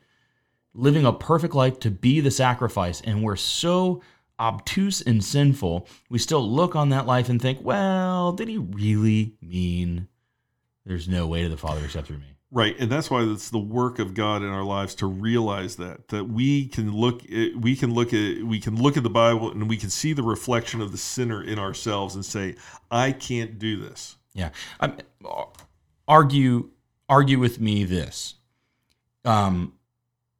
living 0.75 1.05
a 1.05 1.13
perfect 1.13 1.55
life 1.55 1.81
to 1.81 1.91
be 1.91 2.21
the 2.21 2.31
sacrifice. 2.31 3.01
And 3.01 3.25
we're 3.25 3.35
so 3.35 4.01
obtuse 4.39 5.01
and 5.01 5.25
sinful, 5.25 5.89
we 6.11 6.19
still 6.19 6.47
look 6.49 6.77
on 6.77 6.91
that 6.91 7.07
life 7.07 7.29
and 7.29 7.41
think, 7.41 7.59
well, 7.63 8.33
did 8.33 8.49
he 8.49 8.59
really 8.59 9.35
mean 9.41 10.09
there's 10.87 11.09
no 11.09 11.27
way 11.27 11.43
to 11.43 11.49
the 11.49 11.57
Father 11.57 11.85
except 11.85 12.07
through 12.07 12.19
me? 12.19 12.37
Right, 12.53 12.77
and 12.79 12.91
that's 12.91 13.11
why 13.11 13.25
it's 13.25 13.51
the 13.51 13.59
work 13.59 13.99
of 13.99 14.15
God 14.15 14.43
in 14.43 14.49
our 14.49 14.63
lives 14.63 14.95
to 14.97 15.07
realize 15.07 15.77
that 15.77 16.09
that 16.09 16.25
we 16.25 16.69
can 16.69 16.93
look 16.93 17.25
at, 17.25 17.57
we 17.57 17.75
can 17.75 17.93
look 17.93 18.15
at 18.15 18.45
we 18.45 18.61
can 18.61 18.81
look 18.81 18.97
at 18.97 19.03
the 19.03 19.11
Bible 19.11 19.51
and 19.51 19.69
we 19.69 19.77
can 19.77 19.91
see 19.91 20.13
the 20.13 20.23
reflection 20.23 20.81
of 20.81 20.93
the 20.93 20.99
sinner 20.99 21.43
in 21.43 21.59
ourselves 21.59 22.15
and 22.15 22.25
say, 22.25 22.55
I 22.89 23.11
can't 23.11 23.59
do 23.59 23.77
this. 23.77 24.17
Yeah. 24.33 24.51
Um, 24.79 24.97
argue 26.07 26.71
argue 27.09 27.41
with 27.41 27.61
me 27.61 27.83
this. 27.83 28.35
Um, 29.25 29.73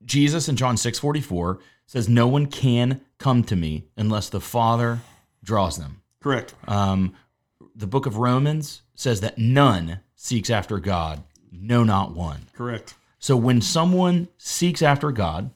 Jesus 0.05 0.49
in 0.49 0.55
John 0.55 0.77
6:44 0.77 1.59
says 1.87 2.09
no 2.09 2.29
one 2.29 2.47
can 2.47 3.01
come 3.19 3.43
to 3.45 3.57
me 3.57 3.89
unless 3.97 4.29
the 4.29 4.41
Father 4.41 5.01
draws 5.43 5.77
them. 5.77 6.03
Correct. 6.21 6.55
Um, 6.69 7.15
the 7.75 7.87
book 7.89 8.07
of 8.07 8.17
Romans 8.17 8.83
says 8.95 9.21
that 9.23 9.39
none 9.39 10.01
seeks 10.17 10.51
after 10.51 10.81
God, 10.81 11.23
no 11.53 11.85
not 11.85 12.15
one. 12.15 12.49
Correct. 12.55 12.95
So 13.19 13.37
when 13.37 13.61
someone 13.61 14.29
seeks 14.39 14.83
after 14.83 15.13
God, 15.13 15.51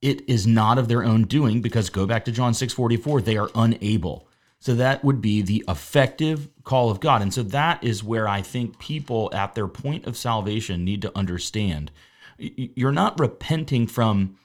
it 0.00 0.28
is 0.28 0.46
not 0.46 0.78
of 0.78 0.88
their 0.88 1.04
own 1.04 1.24
doing 1.24 1.60
because 1.60 1.90
go 1.90 2.06
back 2.06 2.24
to 2.24 2.32
John 2.32 2.54
6:44, 2.54 3.20
they 3.20 3.36
are 3.36 3.50
unable. 3.54 4.28
So 4.60 4.74
that 4.74 5.04
would 5.04 5.20
be 5.20 5.42
the 5.42 5.64
effective 5.68 6.48
call 6.64 6.90
of 6.90 7.00
God. 7.00 7.22
And 7.22 7.32
so 7.32 7.42
that 7.44 7.82
is 7.82 8.02
where 8.02 8.26
I 8.26 8.42
think 8.42 8.78
people 8.78 9.30
at 9.32 9.54
their 9.54 9.68
point 9.68 10.06
of 10.06 10.16
salvation 10.16 10.84
need 10.84 11.02
to 11.02 11.16
understand. 11.16 11.92
You're 12.38 12.92
not 12.92 13.20
repenting 13.20 13.86
from 13.86 14.36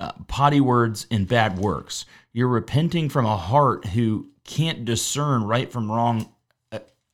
uh, 0.00 0.12
potty 0.26 0.60
words 0.60 1.06
and 1.10 1.28
bad 1.28 1.58
works. 1.58 2.06
You're 2.32 2.48
repenting 2.48 3.08
from 3.08 3.26
a 3.26 3.36
heart 3.36 3.86
who 3.86 4.28
can't 4.44 4.84
discern 4.84 5.44
right 5.44 5.70
from 5.70 5.90
wrong 5.90 6.32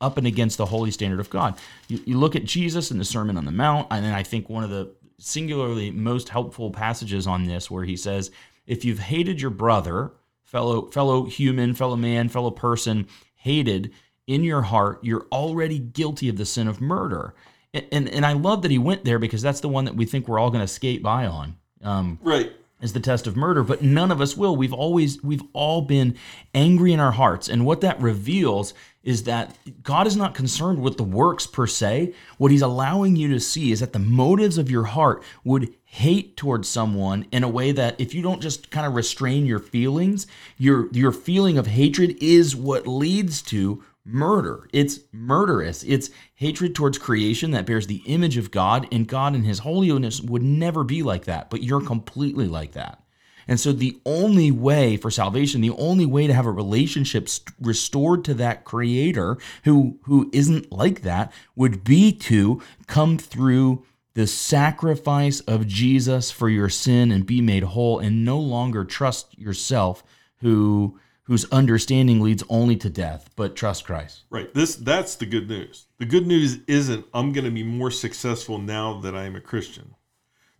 up 0.00 0.16
and 0.18 0.26
against 0.26 0.58
the 0.58 0.66
holy 0.66 0.90
standard 0.90 1.20
of 1.20 1.30
God. 1.30 1.54
You, 1.88 2.00
you 2.04 2.18
look 2.18 2.36
at 2.36 2.44
Jesus 2.44 2.90
in 2.90 2.98
the 2.98 3.04
Sermon 3.04 3.36
on 3.36 3.44
the 3.44 3.52
Mount, 3.52 3.88
and 3.90 4.04
then 4.04 4.14
I 4.14 4.22
think 4.22 4.48
one 4.48 4.64
of 4.64 4.70
the 4.70 4.90
singularly 5.18 5.90
most 5.90 6.28
helpful 6.28 6.70
passages 6.70 7.26
on 7.26 7.44
this, 7.46 7.70
where 7.70 7.84
he 7.84 7.96
says, 7.96 8.30
"If 8.66 8.84
you've 8.84 8.98
hated 8.98 9.40
your 9.40 9.50
brother, 9.50 10.12
fellow 10.42 10.86
fellow 10.90 11.24
human, 11.24 11.74
fellow 11.74 11.96
man, 11.96 12.28
fellow 12.28 12.50
person, 12.50 13.06
hated 13.36 13.92
in 14.26 14.42
your 14.44 14.62
heart, 14.62 14.98
you're 15.02 15.26
already 15.32 15.78
guilty 15.78 16.28
of 16.28 16.36
the 16.36 16.44
sin 16.46 16.68
of 16.68 16.80
murder." 16.80 17.34
And 17.72 17.86
and, 17.92 18.08
and 18.08 18.26
I 18.26 18.32
love 18.32 18.62
that 18.62 18.70
he 18.70 18.78
went 18.78 19.04
there 19.04 19.18
because 19.18 19.42
that's 19.42 19.60
the 19.60 19.68
one 19.68 19.84
that 19.86 19.96
we 19.96 20.04
think 20.04 20.28
we're 20.28 20.38
all 20.38 20.50
going 20.50 20.64
to 20.64 20.68
skate 20.68 21.02
by 21.02 21.26
on. 21.26 21.56
Um, 21.82 22.18
Right. 22.22 22.50
is 22.80 22.92
the 22.94 23.00
test 23.00 23.26
of 23.26 23.36
murder 23.36 23.62
but 23.62 23.82
none 23.82 24.10
of 24.10 24.20
us 24.20 24.36
will 24.36 24.56
we've 24.56 24.72
always 24.72 25.22
we've 25.22 25.42
all 25.52 25.82
been 25.82 26.16
angry 26.54 26.92
in 26.94 27.00
our 27.00 27.12
hearts 27.12 27.46
and 27.48 27.64
what 27.66 27.80
that 27.82 28.00
reveals 28.00 28.72
is 29.04 29.24
that 29.24 29.56
god 29.82 30.06
is 30.06 30.16
not 30.16 30.34
concerned 30.34 30.80
with 30.80 30.96
the 30.96 31.04
works 31.04 31.46
per 31.46 31.66
se 31.66 32.12
what 32.38 32.50
he's 32.50 32.62
allowing 32.62 33.16
you 33.16 33.28
to 33.28 33.40
see 33.40 33.72
is 33.72 33.80
that 33.80 33.92
the 33.92 33.98
motives 33.98 34.58
of 34.58 34.70
your 34.70 34.84
heart 34.84 35.22
would 35.44 35.72
hate 35.84 36.36
towards 36.36 36.68
someone 36.68 37.26
in 37.30 37.44
a 37.44 37.48
way 37.48 37.70
that 37.70 38.00
if 38.00 38.14
you 38.14 38.22
don't 38.22 38.42
just 38.42 38.70
kind 38.70 38.86
of 38.86 38.94
restrain 38.94 39.46
your 39.46 39.60
feelings 39.60 40.26
your 40.56 40.88
your 40.92 41.12
feeling 41.12 41.58
of 41.58 41.66
hatred 41.66 42.16
is 42.20 42.56
what 42.56 42.86
leads 42.86 43.40
to 43.42 43.82
murder. 44.04 44.68
It's 44.72 45.00
murderous. 45.12 45.82
It's 45.82 46.10
hatred 46.34 46.74
towards 46.74 46.98
creation 46.98 47.52
that 47.52 47.66
bears 47.66 47.86
the 47.86 48.02
image 48.06 48.36
of 48.36 48.50
God, 48.50 48.86
and 48.92 49.08
God 49.08 49.34
in 49.34 49.44
His 49.44 49.60
holiness 49.60 50.20
would 50.20 50.42
never 50.42 50.84
be 50.84 51.02
like 51.02 51.24
that, 51.24 51.50
but 51.50 51.62
you're 51.62 51.80
completely 51.80 52.46
like 52.46 52.72
that. 52.72 53.03
And 53.46 53.60
so, 53.60 53.72
the 53.72 53.98
only 54.04 54.50
way 54.50 54.96
for 54.96 55.10
salvation, 55.10 55.60
the 55.60 55.70
only 55.70 56.06
way 56.06 56.26
to 56.26 56.34
have 56.34 56.46
a 56.46 56.52
relationship 56.52 57.28
st- 57.28 57.54
restored 57.60 58.24
to 58.24 58.34
that 58.34 58.64
Creator 58.64 59.38
who 59.64 59.98
who 60.04 60.30
isn't 60.32 60.72
like 60.72 61.02
that, 61.02 61.32
would 61.56 61.84
be 61.84 62.12
to 62.12 62.62
come 62.86 63.18
through 63.18 63.84
the 64.14 64.26
sacrifice 64.26 65.40
of 65.40 65.66
Jesus 65.66 66.30
for 66.30 66.48
your 66.48 66.68
sin 66.68 67.10
and 67.10 67.26
be 67.26 67.40
made 67.40 67.64
whole, 67.64 67.98
and 67.98 68.24
no 68.24 68.38
longer 68.38 68.84
trust 68.84 69.36
yourself, 69.38 70.04
who 70.38 70.98
whose 71.24 71.50
understanding 71.50 72.20
leads 72.20 72.44
only 72.48 72.76
to 72.76 72.90
death, 72.90 73.30
but 73.34 73.56
trust 73.56 73.84
Christ. 73.84 74.24
Right. 74.30 74.52
This 74.54 74.76
that's 74.76 75.16
the 75.16 75.26
good 75.26 75.48
news. 75.48 75.86
The 75.98 76.04
good 76.06 76.26
news 76.26 76.58
isn't 76.66 77.06
I'm 77.12 77.32
going 77.32 77.44
to 77.44 77.50
be 77.50 77.62
more 77.62 77.90
successful 77.90 78.58
now 78.58 79.00
that 79.00 79.16
I 79.16 79.24
am 79.24 79.36
a 79.36 79.40
Christian. 79.40 79.94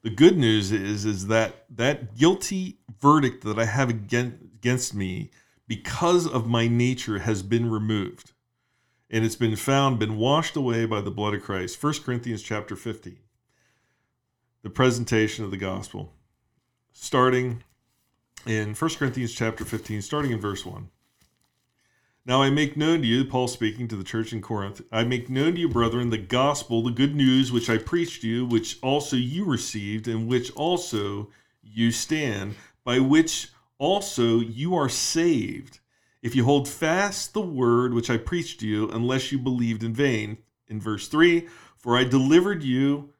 The 0.05 0.11
good 0.11 0.37
news 0.37 0.71
is 0.71 1.07
is 1.07 1.29
that 1.29 1.65
that 1.71 2.15
guilty 2.15 2.79
verdict 3.01 3.43
that 3.45 3.59
I 3.59 3.65
have 3.65 3.89
again, 3.89 4.51
against 4.55 4.95
me 4.95 5.31
because 5.67 6.27
of 6.27 6.47
my 6.47 6.69
nature 6.69 7.21
has 7.21 7.43
been 7.43 7.71
removed. 7.71 8.33
And 9.09 9.25
it's 9.25 9.35
been 9.35 9.57
found 9.57 9.99
been 9.99 10.19
washed 10.19 10.57
away 10.57 10.85
by 10.85 11.01
the 11.01 11.11
blood 11.11 11.33
of 11.33 11.43
Christ. 11.43 11.83
1 11.83 11.95
Corinthians 12.05 12.43
chapter 12.43 12.77
15. 12.77 13.17
The 14.63 14.69
presentation 14.69 15.43
of 15.43 15.51
the 15.51 15.57
gospel 15.57 16.13
starting 16.93 17.65
in 18.45 18.75
1 18.75 18.91
Corinthians 18.97 19.33
chapter 19.33 19.65
15 19.65 20.03
starting 20.03 20.33
in 20.33 20.41
verse 20.41 20.67
1. 20.67 20.91
Now 22.27 22.41
I 22.41 22.49
make 22.49 22.75
known 22.75 23.03
to 23.03 23.07
you, 23.07 23.27
Paul 23.27 23.49
speaking 23.49 23.87
to 23.89 23.97
the 23.97 24.05
church 24.05 24.33
in 24.33 24.41
Corinth, 24.41 24.81
I 24.91 25.05
make 25.05 25.29
known 25.29 25.55
to 25.55 25.61
you, 25.61 25.69
brethren, 25.69 26.09
the 26.09 26.17
gospel, 26.17 26.83
the 26.83 26.91
good 26.91 27.15
news 27.15 27.53
which 27.53 27.69
I 27.69 27.77
preached 27.77 28.23
to 28.23 28.29
you, 28.29 28.47
which 28.47 28.79
also 28.81 29.17
you 29.17 29.45
received, 29.45 30.09
and 30.09 30.27
which 30.27 30.51
also 30.53 31.29
you 31.63 31.93
stand, 31.93 32.55
by 32.83 32.99
which 32.99 33.49
also 33.77 34.41
you 34.41 34.75
are 34.75 34.89
saved, 34.89 35.81
if 36.23 36.35
you 36.35 36.45
hold 36.45 36.67
fast 36.67 37.35
the 37.35 37.43
word 37.43 37.93
which 37.93 38.09
I 38.09 38.17
preached 38.17 38.61
to 38.61 38.67
you, 38.67 38.89
unless 38.89 39.31
you 39.31 39.39
believed 39.39 39.83
in 39.85 39.93
vain. 39.93 40.39
In 40.67 40.81
verse 40.81 41.09
3, 41.09 41.47
for 41.77 41.95
I 41.95 42.05
delivered 42.05 42.63
you 42.63 43.11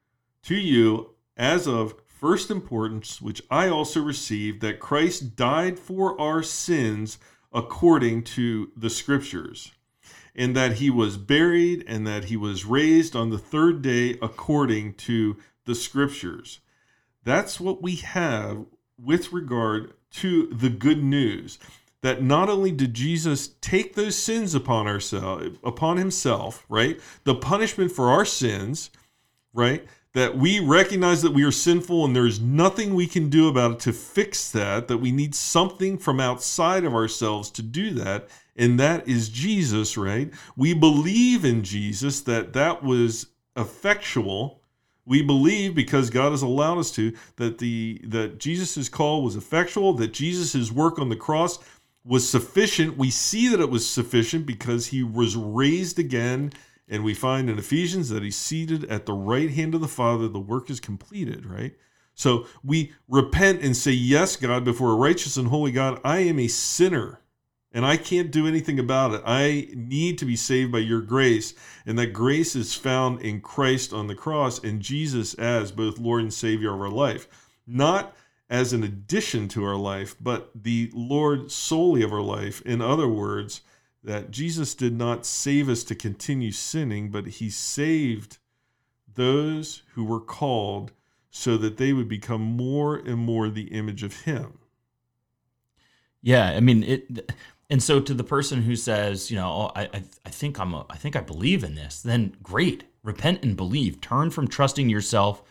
to 0.45 0.55
you 0.55 1.11
as 1.37 1.67
of 1.67 1.93
first 2.07 2.49
importance, 2.49 3.21
which 3.21 3.43
I 3.51 3.69
also 3.69 4.01
received, 4.01 4.61
that 4.61 4.79
Christ 4.79 5.35
died 5.35 5.77
for 5.77 6.19
our 6.19 6.41
sins 6.41 7.19
according 7.55 8.23
to 8.23 8.71
the 8.77 8.89
scriptures, 8.89 9.71
and 10.35 10.55
that 10.55 10.73
he 10.73 10.91
was 10.91 11.17
buried, 11.17 11.83
and 11.87 12.05
that 12.05 12.25
he 12.25 12.37
was 12.37 12.65
raised 12.65 13.15
on 13.15 13.31
the 13.31 13.39
third 13.39 13.81
day 13.81 14.19
according 14.21 14.93
to 14.93 15.37
the 15.65 15.73
scriptures. 15.73 16.59
That's 17.23 17.59
what 17.59 17.81
we 17.81 17.95
have 17.95 18.65
with 19.01 19.33
regard 19.33 19.93
to 20.11 20.47
the 20.47 20.69
good 20.69 21.03
news 21.03 21.57
that 22.05 22.21
not 22.21 22.49
only 22.49 22.69
did 22.69 22.93
Jesus 22.93 23.55
take 23.61 23.95
those 23.95 24.15
sins 24.15 24.53
upon 24.53 24.85
ourselves 24.85 25.57
upon 25.63 25.97
himself, 25.97 26.63
right? 26.69 26.99
The 27.23 27.33
punishment 27.33 27.91
for 27.91 28.11
our 28.11 28.25
sins, 28.25 28.91
right? 29.53 29.83
That 30.15 30.35
we 30.37 30.59
recognize 30.59 31.21
that 31.21 31.33
we 31.33 31.43
are 31.43 31.51
sinful 31.51 32.03
and 32.03 32.15
there's 32.15 32.39
nothing 32.41 32.95
we 32.95 33.05
can 33.05 33.29
do 33.29 33.47
about 33.47 33.71
it 33.71 33.79
to 33.81 33.93
fix 33.93 34.49
that, 34.51 34.87
that 34.87 34.97
we 34.97 35.11
need 35.11 35.35
something 35.35 35.97
from 35.97 36.19
outside 36.19 36.83
of 36.83 36.95
ourselves 36.95 37.51
to 37.51 37.61
do 37.61 37.91
that, 37.91 38.27
and 38.55 38.79
that 38.79 39.07
is 39.07 39.29
Jesus, 39.29 39.97
right? 39.97 40.31
We 40.57 40.73
believe 40.73 41.45
in 41.45 41.63
Jesus 41.63 42.21
that 42.21 42.53
that 42.53 42.81
was 42.83 43.27
effectual 43.55 44.61
we 45.05 45.21
believe 45.21 45.75
because 45.75 46.09
God 46.09 46.31
has 46.31 46.41
allowed 46.41 46.79
us 46.79 46.91
to 46.91 47.13
that 47.35 47.59
the 47.59 48.01
that 48.05 48.39
Jesus's 48.39 48.89
call 48.89 49.23
was 49.23 49.35
effectual, 49.35 49.93
that 49.93 50.13
Jesus's 50.13 50.71
work 50.71 50.99
on 50.99 51.09
the 51.09 51.15
cross 51.15 51.59
was 52.03 52.27
sufficient. 52.27 52.97
We 52.97 53.09
see 53.09 53.47
that 53.49 53.59
it 53.59 53.69
was 53.69 53.87
sufficient 53.87 54.45
because 54.45 54.87
he 54.87 55.03
was 55.03 55.35
raised 55.35 55.99
again, 55.99 56.53
and 56.87 57.03
we 57.03 57.13
find 57.13 57.49
in 57.49 57.57
Ephesians 57.57 58.09
that 58.09 58.23
he's 58.23 58.37
seated 58.37 58.85
at 58.85 59.05
the 59.05 59.13
right 59.13 59.49
hand 59.49 59.75
of 59.75 59.81
the 59.81 59.87
Father. 59.87 60.27
The 60.27 60.39
work 60.39 60.69
is 60.69 60.79
completed, 60.79 61.45
right? 61.45 61.73
So 62.13 62.47
we 62.63 62.93
repent 63.07 63.61
and 63.61 63.75
say, 63.75 63.91
Yes, 63.91 64.35
God, 64.35 64.63
before 64.63 64.91
a 64.91 64.95
righteous 64.95 65.37
and 65.37 65.47
holy 65.47 65.71
God, 65.71 65.99
I 66.03 66.19
am 66.19 66.39
a 66.39 66.47
sinner 66.47 67.21
and 67.75 67.85
I 67.85 67.97
can't 67.97 68.31
do 68.31 68.47
anything 68.47 68.79
about 68.79 69.13
it. 69.13 69.21
I 69.25 69.67
need 69.75 70.17
to 70.19 70.25
be 70.25 70.37
saved 70.37 70.71
by 70.71 70.77
your 70.77 71.01
grace, 71.01 71.53
and 71.85 71.99
that 71.99 72.13
grace 72.13 72.55
is 72.55 72.73
found 72.73 73.21
in 73.21 73.41
Christ 73.41 73.91
on 73.91 74.07
the 74.07 74.15
cross 74.15 74.63
and 74.63 74.81
Jesus 74.81 75.33
as 75.33 75.73
both 75.73 75.99
Lord 75.99 76.21
and 76.21 76.33
Savior 76.33 76.73
of 76.73 76.79
our 76.79 76.89
life. 76.89 77.27
Not 77.67 78.15
as 78.49 78.71
an 78.71 78.85
addition 78.85 79.49
to 79.49 79.65
our 79.65 79.75
life, 79.75 80.15
but 80.21 80.51
the 80.55 80.89
Lord 80.93 81.51
solely 81.51 82.01
of 82.01 82.13
our 82.13 82.21
life. 82.21 82.61
In 82.61 82.81
other 82.81 83.09
words, 83.09 83.59
that 84.05 84.29
Jesus 84.29 84.75
did 84.75 84.95
not 84.95 85.25
save 85.25 85.67
us 85.67 85.83
to 85.85 85.95
continue 85.95 86.51
sinning, 86.51 87.09
but 87.09 87.25
he 87.25 87.49
saved 87.49 88.37
those 89.15 89.81
who 89.93 90.05
were 90.05 90.19
called 90.19 90.91
so 91.31 91.57
that 91.57 91.77
they 91.77 91.91
would 91.91 92.07
become 92.07 92.41
more 92.41 92.95
and 92.95 93.17
more 93.17 93.49
the 93.49 93.73
image 93.73 94.03
of 94.03 94.21
him. 94.21 94.59
Yeah, 96.21 96.49
I 96.49 96.59
mean 96.59 96.83
it 96.83 97.31
and 97.69 97.81
so 97.81 97.99
to 97.99 98.13
the 98.13 98.23
person 98.23 98.61
who 98.61 98.75
says, 98.75 99.31
you 99.31 99.37
know, 99.37 99.47
oh, 99.47 99.71
I, 99.75 99.89
I, 100.25 100.29
think 100.29 100.59
I'm 100.59 100.73
a, 100.73 100.85
I 100.89 100.97
think 100.97 101.15
I 101.15 101.21
believe 101.21 101.63
in 101.63 101.75
this, 101.75 102.01
then 102.01 102.35
great, 102.43 102.83
repent 103.03 103.43
and 103.43 103.57
believe. 103.57 104.01
Turn 104.01 104.29
from 104.29 104.47
trusting 104.47 104.87
yourself, 104.87 105.41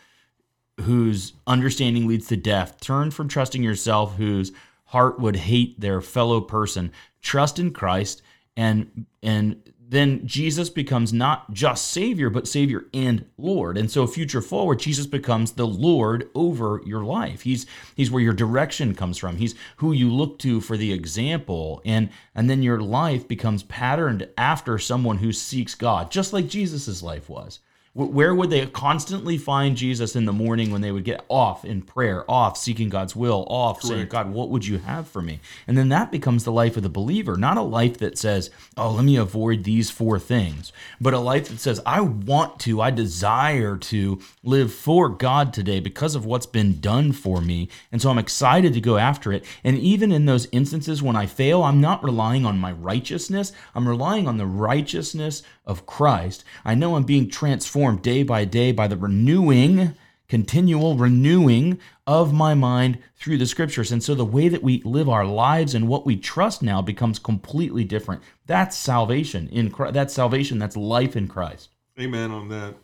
whose 0.81 1.33
understanding 1.45 2.07
leads 2.07 2.27
to 2.27 2.37
death. 2.37 2.79
Turn 2.79 3.11
from 3.11 3.27
trusting 3.27 3.63
yourself, 3.63 4.15
whose 4.15 4.53
heart 4.85 5.19
would 5.19 5.35
hate 5.35 5.79
their 5.81 5.99
fellow 5.99 6.39
person. 6.39 6.91
Trust 7.21 7.59
in 7.59 7.71
Christ 7.71 8.21
and 8.55 9.05
and 9.21 9.61
then 9.87 10.25
Jesus 10.25 10.69
becomes 10.69 11.13
not 11.13 11.53
just 11.53 11.89
Savior, 11.89 12.29
but 12.29 12.47
Savior 12.47 12.85
and 12.93 13.25
Lord. 13.37 13.77
And 13.77 13.89
so 13.91 14.07
future 14.07 14.41
forward, 14.41 14.79
Jesus 14.79 15.05
becomes 15.05 15.51
the 15.51 15.67
Lord 15.67 16.29
over 16.33 16.81
your 16.85 17.03
life. 17.03 17.43
He's 17.43 17.65
he's 17.95 18.09
where 18.09 18.23
your 18.23 18.33
direction 18.33 18.95
comes 18.95 19.17
from. 19.17 19.37
He's 19.37 19.55
who 19.77 19.91
you 19.91 20.11
look 20.11 20.39
to 20.39 20.59
for 20.59 20.75
the 20.75 20.91
example. 20.91 21.81
And 21.85 22.09
and 22.33 22.49
then 22.49 22.63
your 22.63 22.81
life 22.81 23.27
becomes 23.27 23.63
patterned 23.63 24.27
after 24.37 24.79
someone 24.79 25.19
who 25.19 25.31
seeks 25.31 25.75
God, 25.75 26.09
just 26.09 26.33
like 26.33 26.47
Jesus's 26.47 27.03
life 27.03 27.29
was. 27.29 27.59
Where 27.97 28.35
would 28.35 28.49
they 28.49 28.65
constantly 28.65 29.37
find 29.37 29.77
Jesus 29.77 30.17
in 30.17 30.25
the 30.25 30.33
morning 30.33 30.69
when 30.69 30.81
they 30.81 30.91
would 30.91 31.05
get 31.05 31.23
off 31.29 31.63
in 31.63 31.81
prayer, 31.81 32.29
off 32.29 32.57
seeking 32.57 32.89
God's 32.89 33.15
will, 33.15 33.45
off 33.47 33.79
Correct. 33.79 33.87
saying, 33.87 34.07
God, 34.09 34.33
what 34.33 34.49
would 34.49 34.67
you 34.67 34.79
have 34.79 35.07
for 35.07 35.21
me? 35.21 35.39
And 35.65 35.77
then 35.77 35.87
that 35.87 36.11
becomes 36.11 36.43
the 36.43 36.51
life 36.51 36.75
of 36.75 36.83
the 36.83 36.89
believer, 36.89 37.37
not 37.37 37.55
a 37.55 37.61
life 37.61 37.97
that 37.99 38.17
says, 38.17 38.49
oh, 38.75 38.91
let 38.91 39.05
me 39.05 39.15
avoid 39.15 39.63
these 39.63 39.89
four 39.89 40.19
things, 40.19 40.73
but 40.99 41.13
a 41.13 41.19
life 41.19 41.47
that 41.47 41.61
says, 41.61 41.79
I 41.85 42.01
want 42.01 42.59
to, 42.61 42.81
I 42.81 42.91
desire 42.91 43.77
to 43.77 44.19
live 44.43 44.73
for 44.73 45.07
God 45.07 45.53
today 45.53 45.79
because 45.79 46.15
of 46.15 46.25
what's 46.25 46.45
been 46.45 46.81
done 46.81 47.13
for 47.13 47.39
me. 47.39 47.69
And 47.93 48.01
so 48.01 48.09
I'm 48.09 48.17
excited 48.17 48.73
to 48.73 48.81
go 48.81 48.97
after 48.97 49.31
it. 49.31 49.45
And 49.63 49.77
even 49.77 50.11
in 50.11 50.25
those 50.25 50.49
instances 50.51 51.01
when 51.01 51.15
I 51.15 51.27
fail, 51.27 51.63
I'm 51.63 51.79
not 51.79 52.03
relying 52.03 52.45
on 52.45 52.59
my 52.59 52.73
righteousness, 52.73 53.53
I'm 53.73 53.87
relying 53.87 54.27
on 54.27 54.35
the 54.35 54.45
righteousness 54.45 55.43
of 55.65 55.85
Christ. 55.85 56.43
I 56.65 56.75
know 56.75 56.95
I'm 56.95 57.03
being 57.03 57.29
transformed 57.29 57.84
day 57.93 58.23
by 58.23 58.45
day 58.45 58.71
by 58.71 58.87
the 58.87 58.97
renewing, 58.97 59.93
continual 60.27 60.95
renewing 60.95 61.79
of 62.07 62.33
my 62.33 62.53
mind 62.53 62.97
through 63.15 63.37
the 63.37 63.45
scriptures. 63.45 63.91
And 63.91 64.01
so 64.01 64.15
the 64.15 64.25
way 64.25 64.49
that 64.49 64.63
we 64.63 64.81
live 64.83 65.07
our 65.09 65.25
lives 65.25 65.75
and 65.75 65.87
what 65.87 66.05
we 66.05 66.15
trust 66.15 66.63
now 66.63 66.81
becomes 66.81 67.19
completely 67.19 67.83
different. 67.83 68.21
That's 68.45 68.75
salvation 68.77 69.49
in 69.49 69.69
Christ. 69.71 69.93
That's 69.93 70.13
salvation. 70.13 70.59
That's 70.59 70.77
life 70.77 71.15
in 71.15 71.27
Christ. 71.27 71.69
Amen 71.99 72.31
on 72.31 72.49
that. 72.49 72.75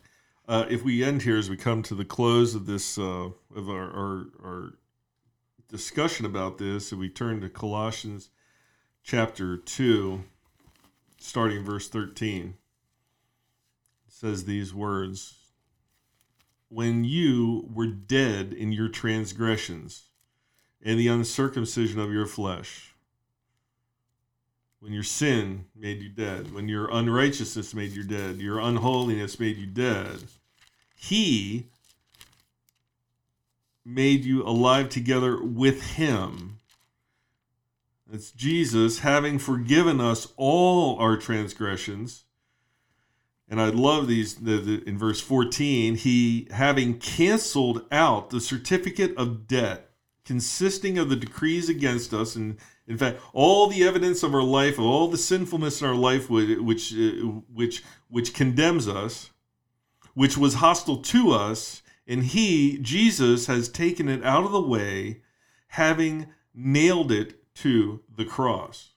Uh, 0.48 0.66
if 0.70 0.84
we 0.84 1.04
end 1.04 1.22
here 1.22 1.38
as 1.38 1.50
we 1.50 1.58
come 1.58 1.82
to 1.84 1.96
the 1.96 2.06
close 2.06 2.56
of 2.56 2.66
this 2.66 2.98
uh, 2.98 3.30
of 3.56 3.70
our, 3.70 3.90
our, 3.92 4.26
our 4.44 4.74
discussion 5.70 6.26
about 6.26 6.58
this, 6.58 6.92
and 6.92 7.00
we 7.00 7.10
turn 7.10 7.40
to 7.42 7.50
Colossians 7.50 8.30
chapter 9.04 9.56
two, 9.58 10.24
starting 11.18 11.64
verse 11.64 11.88
thirteen 11.88 12.56
says 14.22 14.46
these 14.46 14.72
words 14.72 15.34
When 16.70 17.04
you 17.04 17.68
were 17.74 17.88
dead 17.88 18.54
in 18.54 18.72
your 18.72 18.88
transgressions 18.88 20.04
and 20.80 21.00
the 21.00 21.08
uncircumcision 21.08 22.00
of 22.00 22.14
your 22.14 22.28
flesh, 22.28 22.94
when 24.80 24.94
your 24.94 25.04
sin 25.04 25.66
made 25.76 26.04
you 26.04 26.10
dead, 26.10 26.54
when 26.54 26.68
your 26.68 26.88
unrighteousness 26.92 27.74
made 27.74 27.94
you 27.94 28.04
dead, 28.04 28.38
your 28.38 28.60
unholiness 28.60 29.40
made 29.40 29.58
you 29.58 29.66
dead, 29.66 30.20
He 30.96 31.66
made 33.84 34.24
you 34.24 34.44
alive 34.44 34.90
together 34.90 35.44
with 35.44 35.82
Him. 35.94 36.60
It's 38.14 38.32
Jesus 38.32 39.00
having 39.00 39.40
forgiven 39.40 40.00
us 40.00 40.28
all 40.38 41.00
our 41.00 41.18
transgressions 41.18 42.26
and 43.52 43.60
I 43.60 43.68
love 43.68 44.08
these 44.08 44.36
the, 44.36 44.58
the, 44.58 44.84
in 44.88 44.98
verse 44.98 45.20
14, 45.20 45.96
he 45.96 46.48
having 46.52 46.98
canceled 46.98 47.86
out 47.92 48.30
the 48.30 48.40
certificate 48.40 49.16
of 49.18 49.46
debt 49.46 49.92
consisting 50.24 50.98
of 50.98 51.10
the 51.10 51.16
decrees 51.18 51.68
against 51.68 52.14
us 52.14 52.36
and 52.36 52.58
in 52.88 52.98
fact 52.98 53.20
all 53.34 53.68
the 53.68 53.84
evidence 53.84 54.24
of 54.24 54.34
our 54.34 54.44
life 54.44 54.78
of 54.78 54.86
all 54.86 55.10
the 55.10 55.18
sinfulness 55.18 55.82
in 55.82 55.88
our 55.88 55.96
life 55.96 56.30
which 56.30 56.94
uh, 56.94 57.26
which 57.52 57.84
which 58.08 58.34
condemns 58.34 58.88
us 58.88 59.32
which 60.14 60.38
was 60.38 60.56
hostile 60.56 61.02
to 61.02 61.32
us 61.32 61.82
and 62.08 62.24
he 62.24 62.78
Jesus 62.78 63.48
has 63.48 63.68
taken 63.68 64.08
it 64.08 64.24
out 64.24 64.46
of 64.46 64.52
the 64.52 64.62
way 64.62 65.22
having 65.70 66.28
nailed 66.54 67.12
it 67.12 67.54
to 67.56 68.02
the 68.16 68.26
cross. 68.26 68.92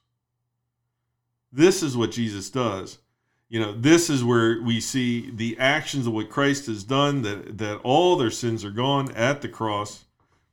This 1.51 1.81
is 1.81 1.97
what 1.97 2.11
Jesus 2.11 2.49
does 2.49 2.99
you 3.49 3.59
know 3.59 3.73
this 3.73 4.09
is 4.09 4.23
where 4.23 4.61
we 4.61 4.79
see 4.79 5.29
the 5.31 5.57
actions 5.59 6.07
of 6.07 6.13
what 6.13 6.29
christ 6.29 6.65
has 6.65 6.83
done 6.83 7.21
that 7.21 7.57
that 7.57 7.77
all 7.83 8.15
their 8.15 8.31
sins 8.31 8.65
are 8.65 8.71
gone 8.71 9.11
at 9.13 9.41
the 9.41 9.49
cross 9.49 10.05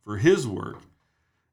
for 0.05 0.16
his 0.16 0.46
work. 0.46 0.78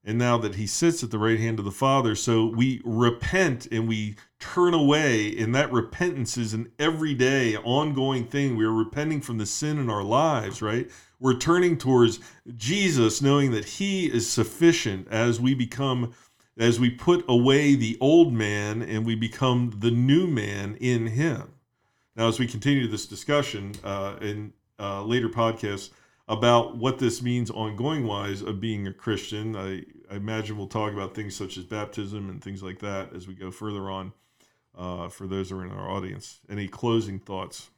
And 0.04 0.18
now 0.18 0.38
that 0.40 0.56
he 0.56 0.66
sits 0.66 1.04
at 1.04 1.12
the 1.12 1.20
right 1.20 1.40
hand 1.40 1.60
of 1.60 1.66
the 1.66 1.72
father 1.72 2.16
so 2.16 2.46
we 2.46 2.82
repent 2.86 3.68
and 3.72 3.88
we 3.88 4.16
turn 4.40 4.74
away 4.74 5.38
and 5.38 5.54
that 5.54 5.72
repentance 5.72 6.38
is 6.38 6.54
an 6.54 6.72
everyday 6.80 7.58
ongoing 7.58 8.26
thing. 8.26 8.56
We 8.56 8.66
are 8.66 8.74
repenting 8.74 9.22
from 9.22 9.38
the 9.38 9.46
sin 9.46 9.78
in 9.78 9.90
our 9.90 10.04
lives 10.04 10.62
right? 10.62 10.90
We're 11.20 11.38
turning 11.38 11.78
towards 11.78 12.20
jesus 12.56 13.22
knowing 13.22 13.52
that 13.52 13.66
he 13.66 14.08
is 14.08 14.28
sufficient 14.28 15.08
as 15.10 15.40
we 15.40 15.54
become 15.54 16.14
as 16.58 16.80
we 16.80 16.90
put 16.90 17.24
away 17.28 17.76
the 17.76 17.98
old 18.02 18.34
man 18.34 18.82
and 18.82 19.06
we 19.06 19.16
become 19.16 19.74
the 19.80 19.92
new 19.92 20.28
man 20.28 20.76
in 20.80 21.08
him. 21.08 21.54
Now, 22.16 22.28
as 22.28 22.40
we 22.40 22.48
continue 22.48 22.88
this 22.88 23.06
discussion 23.06 23.74
uh, 23.84 24.16
in 24.22 24.54
uh, 24.80 25.04
later 25.04 25.30
podcasts 25.30 25.92
about 26.28 26.78
what 26.78 27.00
this 27.00 27.22
means 27.22 27.50
ongoing 27.50 28.06
wise 28.06 28.42
of 28.42 28.60
being 28.60 28.88
a 28.88 28.94
Christian, 28.94 29.56
I, 29.56 29.84
I, 30.12 30.18
imagine 30.18 30.58
we'll 30.58 30.68
talk 30.68 30.94
about 30.94 31.16
things 31.16 31.36
such 31.36 31.58
as 31.58 31.64
baptism 31.64 32.30
and 32.30 32.44
things 32.44 32.62
like 32.62 32.80
that 32.80 33.14
as 33.16 33.28
we 33.28 33.34
go 33.34 33.52
further 33.52 33.90
on 33.90 34.12
uh, 34.78 35.10
for 35.10 35.28
those 35.28 35.50
who 35.50 35.60
are 35.60 35.66
in 35.66 35.72
our 35.72 35.90
audience. 35.90 36.40
Any 36.50 36.68
closing 36.68 37.20
thoughts? 37.20 37.70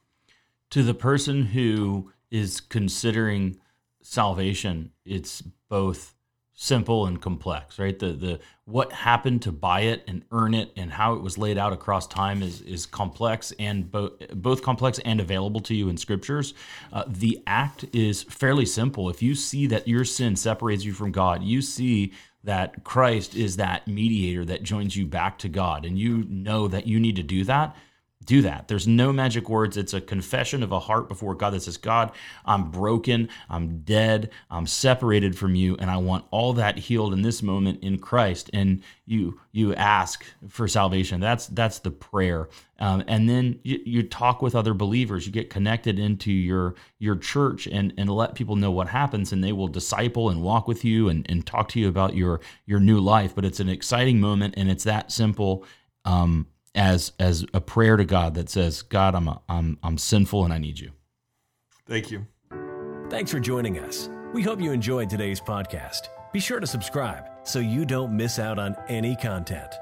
To 0.70 0.82
the 0.82 0.94
person 0.94 1.42
who 1.46 2.12
is 2.30 2.60
considering 2.60 3.60
salvation, 4.02 4.90
it's 5.04 5.42
both 5.68 6.14
simple 6.54 7.06
and 7.06 7.20
complex, 7.20 7.78
right? 7.78 7.98
The 7.98 8.12
the 8.12 8.40
what 8.64 8.92
happened 8.92 9.42
to 9.42 9.52
buy 9.52 9.80
it 9.80 10.04
and 10.06 10.24
earn 10.30 10.54
it 10.54 10.72
and 10.76 10.92
how 10.92 11.14
it 11.14 11.22
was 11.22 11.36
laid 11.36 11.58
out 11.58 11.72
across 11.72 12.06
time 12.06 12.42
is 12.42 12.60
is 12.62 12.86
complex 12.86 13.52
and 13.58 13.90
both 13.90 14.12
both 14.34 14.62
complex 14.62 14.98
and 15.00 15.20
available 15.20 15.60
to 15.62 15.74
you 15.74 15.88
in 15.88 15.96
scriptures. 15.96 16.54
Uh, 16.92 17.04
the 17.06 17.42
act 17.46 17.84
is 17.92 18.22
fairly 18.24 18.66
simple. 18.66 19.08
If 19.08 19.22
you 19.22 19.34
see 19.34 19.66
that 19.68 19.88
your 19.88 20.04
sin 20.04 20.36
separates 20.36 20.84
you 20.84 20.92
from 20.92 21.10
God, 21.10 21.42
you 21.42 21.62
see 21.62 22.12
that 22.44 22.84
Christ 22.84 23.34
is 23.34 23.56
that 23.56 23.86
mediator 23.86 24.44
that 24.44 24.62
joins 24.62 24.96
you 24.96 25.06
back 25.06 25.38
to 25.38 25.48
God, 25.48 25.84
and 25.84 25.98
you 25.98 26.24
know 26.28 26.68
that 26.68 26.86
you 26.86 26.98
need 26.98 27.16
to 27.16 27.22
do 27.22 27.44
that, 27.44 27.76
do 28.24 28.42
that. 28.42 28.68
There's 28.68 28.86
no 28.86 29.12
magic 29.12 29.48
words. 29.48 29.76
It's 29.76 29.94
a 29.94 30.00
confession 30.00 30.62
of 30.62 30.72
a 30.72 30.80
heart 30.80 31.08
before 31.08 31.34
God 31.34 31.50
that 31.50 31.62
says, 31.62 31.76
God, 31.76 32.12
I'm 32.44 32.70
broken, 32.70 33.28
I'm 33.48 33.78
dead, 33.80 34.30
I'm 34.50 34.66
separated 34.66 35.36
from 35.36 35.54
you, 35.54 35.76
and 35.76 35.90
I 35.90 35.96
want 35.96 36.24
all 36.30 36.52
that 36.54 36.78
healed 36.78 37.12
in 37.12 37.22
this 37.22 37.42
moment 37.42 37.82
in 37.82 37.98
Christ. 37.98 38.50
And 38.52 38.82
you 39.06 39.40
you 39.52 39.74
ask 39.74 40.24
for 40.48 40.66
salvation. 40.68 41.20
That's 41.20 41.46
that's 41.48 41.80
the 41.80 41.90
prayer. 41.90 42.48
Um, 42.78 43.04
and 43.06 43.28
then 43.28 43.60
you, 43.62 43.80
you 43.84 44.02
talk 44.02 44.42
with 44.42 44.54
other 44.54 44.74
believers. 44.74 45.26
You 45.26 45.32
get 45.32 45.50
connected 45.50 45.98
into 45.98 46.32
your 46.32 46.74
your 46.98 47.16
church 47.16 47.66
and 47.66 47.92
and 47.98 48.08
let 48.08 48.34
people 48.34 48.56
know 48.56 48.70
what 48.70 48.88
happens, 48.88 49.32
and 49.32 49.42
they 49.42 49.52
will 49.52 49.68
disciple 49.68 50.30
and 50.30 50.42
walk 50.42 50.66
with 50.66 50.84
you 50.84 51.08
and, 51.08 51.26
and 51.28 51.46
talk 51.46 51.68
to 51.70 51.80
you 51.80 51.88
about 51.88 52.14
your 52.14 52.40
your 52.66 52.80
new 52.80 53.00
life. 53.00 53.34
But 53.34 53.44
it's 53.44 53.60
an 53.60 53.68
exciting 53.68 54.20
moment, 54.20 54.54
and 54.56 54.70
it's 54.70 54.84
that 54.84 55.12
simple. 55.12 55.64
Um, 56.04 56.46
as 56.74 57.12
as 57.18 57.44
a 57.52 57.60
prayer 57.60 57.96
to 57.96 58.04
God 58.04 58.34
that 58.34 58.48
says, 58.48 58.82
God, 58.82 59.14
I'm 59.14 59.28
a, 59.28 59.40
I'm 59.48 59.78
I'm 59.82 59.98
sinful 59.98 60.44
and 60.44 60.52
I 60.52 60.58
need 60.58 60.78
you. 60.78 60.92
Thank 61.86 62.10
you. 62.10 62.26
Thanks 63.10 63.30
for 63.30 63.40
joining 63.40 63.78
us. 63.78 64.08
We 64.32 64.42
hope 64.42 64.60
you 64.60 64.72
enjoyed 64.72 65.10
today's 65.10 65.40
podcast. 65.40 66.08
Be 66.32 66.40
sure 66.40 66.60
to 66.60 66.66
subscribe 66.66 67.24
so 67.42 67.58
you 67.58 67.84
don't 67.84 68.16
miss 68.16 68.38
out 68.38 68.58
on 68.58 68.74
any 68.88 69.14
content. 69.16 69.74